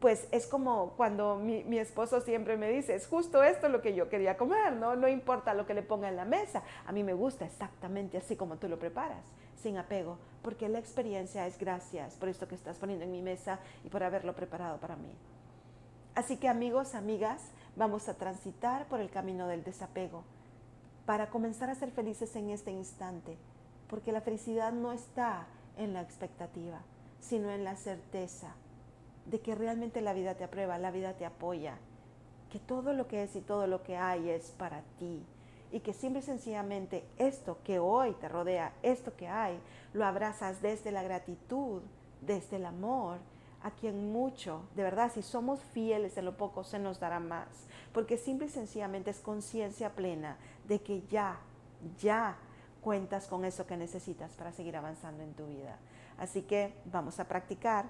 pues 0.00 0.28
es 0.30 0.46
como 0.46 0.90
cuando 0.96 1.36
mi, 1.36 1.78
esposo 1.78 2.20
siempre 2.20 2.56
me 2.56 2.70
dice, 2.70 2.94
es 2.94 3.06
justo 3.06 3.42
esto 3.42 3.68
lo 3.68 3.82
que 3.82 3.94
yo 3.94 4.08
quería 4.08 4.36
comer, 4.36 4.74
¿no? 4.74 4.94
No 4.94 5.08
importa 5.08 5.54
lo 5.54 5.66
que 5.66 5.74
le 5.74 5.82
ponga 5.82 6.08
en 6.08 6.16
la 6.16 6.24
mesa, 6.24 6.62
a 6.86 6.92
mí 6.92 7.02
me 7.02 7.14
gusta 7.14 7.44
exactamente 7.44 8.16
así 8.16 8.36
como 8.36 8.56
tú 8.56 8.68
lo 8.68 8.78
preparas, 8.78 9.24
sin 9.60 9.76
apego, 9.76 10.18
porque 10.42 10.68
la 10.68 10.78
experiencia 10.78 11.46
es 11.46 11.58
gracias 11.58 12.14
por 12.14 12.28
esto 12.28 12.46
que 12.46 12.54
estás 12.54 12.78
poniendo 12.78 13.04
en 13.04 13.10
mi 13.10 13.22
mesa 13.22 13.58
y 13.84 13.88
por 13.88 14.04
haberlo 14.04 14.34
preparado 14.36 14.78
para 14.78 14.94
mí. 14.94 15.12
Así 16.14 16.36
que 16.36 16.48
amigos, 16.48 16.94
amigas, 16.94 17.42
vamos 17.76 18.08
a 18.08 18.14
transitar 18.14 18.86
por 18.86 19.00
el 19.00 19.10
camino 19.10 19.48
del 19.48 19.64
desapego 19.64 20.22
para 21.06 21.30
comenzar 21.30 21.70
a 21.70 21.74
ser 21.74 21.90
felices 21.90 22.36
en 22.36 22.50
este 22.50 22.70
instante, 22.70 23.36
porque 23.88 24.12
la 24.12 24.20
felicidad 24.20 24.72
no 24.72 24.92
está 24.92 25.46
en 25.76 25.92
la 25.92 26.02
expectativa, 26.02 26.82
sino 27.20 27.50
en 27.50 27.64
la 27.64 27.76
certeza 27.76 28.54
de 29.30 29.40
que 29.40 29.54
realmente 29.54 30.00
la 30.00 30.12
vida 30.12 30.34
te 30.34 30.44
aprueba, 30.44 30.78
la 30.78 30.90
vida 30.90 31.14
te 31.14 31.26
apoya, 31.26 31.76
que 32.50 32.58
todo 32.58 32.92
lo 32.92 33.08
que 33.08 33.22
es 33.22 33.36
y 33.36 33.40
todo 33.40 33.66
lo 33.66 33.82
que 33.82 33.96
hay 33.96 34.30
es 34.30 34.50
para 34.52 34.82
ti. 34.98 35.24
Y 35.70 35.80
que 35.80 35.92
simple 35.92 36.20
y 36.20 36.22
sencillamente 36.22 37.04
esto 37.18 37.58
que 37.62 37.78
hoy 37.78 38.12
te 38.14 38.28
rodea, 38.28 38.72
esto 38.82 39.14
que 39.16 39.28
hay, 39.28 39.60
lo 39.92 40.06
abrazas 40.06 40.62
desde 40.62 40.92
la 40.92 41.02
gratitud, 41.02 41.82
desde 42.22 42.56
el 42.56 42.64
amor, 42.64 43.18
a 43.62 43.70
quien 43.72 44.12
mucho, 44.12 44.62
de 44.74 44.82
verdad, 44.82 45.10
si 45.12 45.22
somos 45.22 45.60
fieles 45.60 46.16
en 46.16 46.24
lo 46.24 46.36
poco, 46.36 46.64
se 46.64 46.78
nos 46.78 47.00
dará 47.00 47.20
más, 47.20 47.48
porque 47.92 48.16
simple 48.16 48.46
y 48.46 48.50
sencillamente 48.50 49.10
es 49.10 49.20
conciencia 49.20 49.94
plena 49.94 50.38
de 50.66 50.80
que 50.80 51.02
ya, 51.08 51.38
ya 52.00 52.38
cuentas 52.80 53.26
con 53.26 53.44
eso 53.44 53.66
que 53.66 53.76
necesitas 53.76 54.32
para 54.32 54.52
seguir 54.52 54.76
avanzando 54.76 55.22
en 55.22 55.34
tu 55.34 55.46
vida. 55.46 55.76
Así 56.16 56.42
que 56.42 56.72
vamos 56.86 57.20
a 57.20 57.26
practicar 57.26 57.86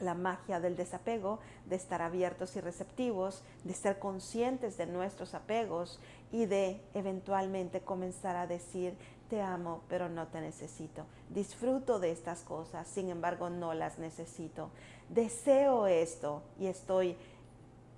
la 0.00 0.14
magia 0.14 0.60
del 0.60 0.76
desapego, 0.76 1.38
de 1.66 1.76
estar 1.76 2.02
abiertos 2.02 2.56
y 2.56 2.60
receptivos, 2.60 3.42
de 3.64 3.74
ser 3.74 3.98
conscientes 3.98 4.76
de 4.76 4.86
nuestros 4.86 5.34
apegos 5.34 6.00
y 6.32 6.46
de 6.46 6.80
eventualmente 6.94 7.80
comenzar 7.80 8.36
a 8.36 8.46
decir, 8.46 8.96
te 9.28 9.40
amo, 9.40 9.82
pero 9.88 10.08
no 10.08 10.26
te 10.26 10.40
necesito. 10.40 11.06
Disfruto 11.28 12.00
de 12.00 12.10
estas 12.10 12.42
cosas, 12.42 12.88
sin 12.88 13.10
embargo 13.10 13.48
no 13.48 13.74
las 13.74 13.98
necesito. 13.98 14.70
Deseo 15.08 15.86
esto 15.86 16.42
y 16.58 16.66
estoy 16.66 17.16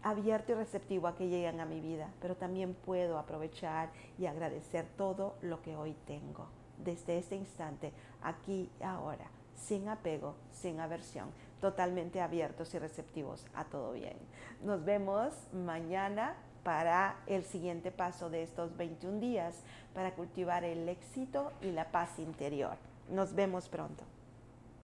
abierto 0.02 0.52
y 0.52 0.54
receptivo 0.56 1.08
a 1.08 1.14
que 1.14 1.28
lleguen 1.28 1.60
a 1.60 1.64
mi 1.64 1.80
vida, 1.80 2.12
pero 2.20 2.36
también 2.36 2.74
puedo 2.74 3.18
aprovechar 3.18 3.90
y 4.18 4.26
agradecer 4.26 4.86
todo 4.96 5.36
lo 5.40 5.62
que 5.62 5.76
hoy 5.76 5.96
tengo, 6.06 6.46
desde 6.78 7.18
este 7.18 7.36
instante, 7.36 7.92
aquí 8.22 8.68
y 8.78 8.82
ahora, 8.82 9.30
sin 9.54 9.88
apego, 9.88 10.34
sin 10.50 10.80
aversión 10.80 11.28
totalmente 11.62 12.20
abiertos 12.20 12.74
y 12.74 12.78
receptivos 12.80 13.46
a 13.54 13.64
todo 13.64 13.92
bien. 13.92 14.16
Nos 14.62 14.84
vemos 14.84 15.32
mañana 15.52 16.34
para 16.64 17.16
el 17.26 17.44
siguiente 17.44 17.92
paso 17.92 18.30
de 18.30 18.42
estos 18.42 18.76
21 18.76 19.20
días 19.20 19.62
para 19.94 20.14
cultivar 20.14 20.64
el 20.64 20.88
éxito 20.88 21.52
y 21.62 21.70
la 21.70 21.90
paz 21.92 22.18
interior. 22.18 22.76
Nos 23.08 23.34
vemos 23.34 23.68
pronto. 23.68 24.04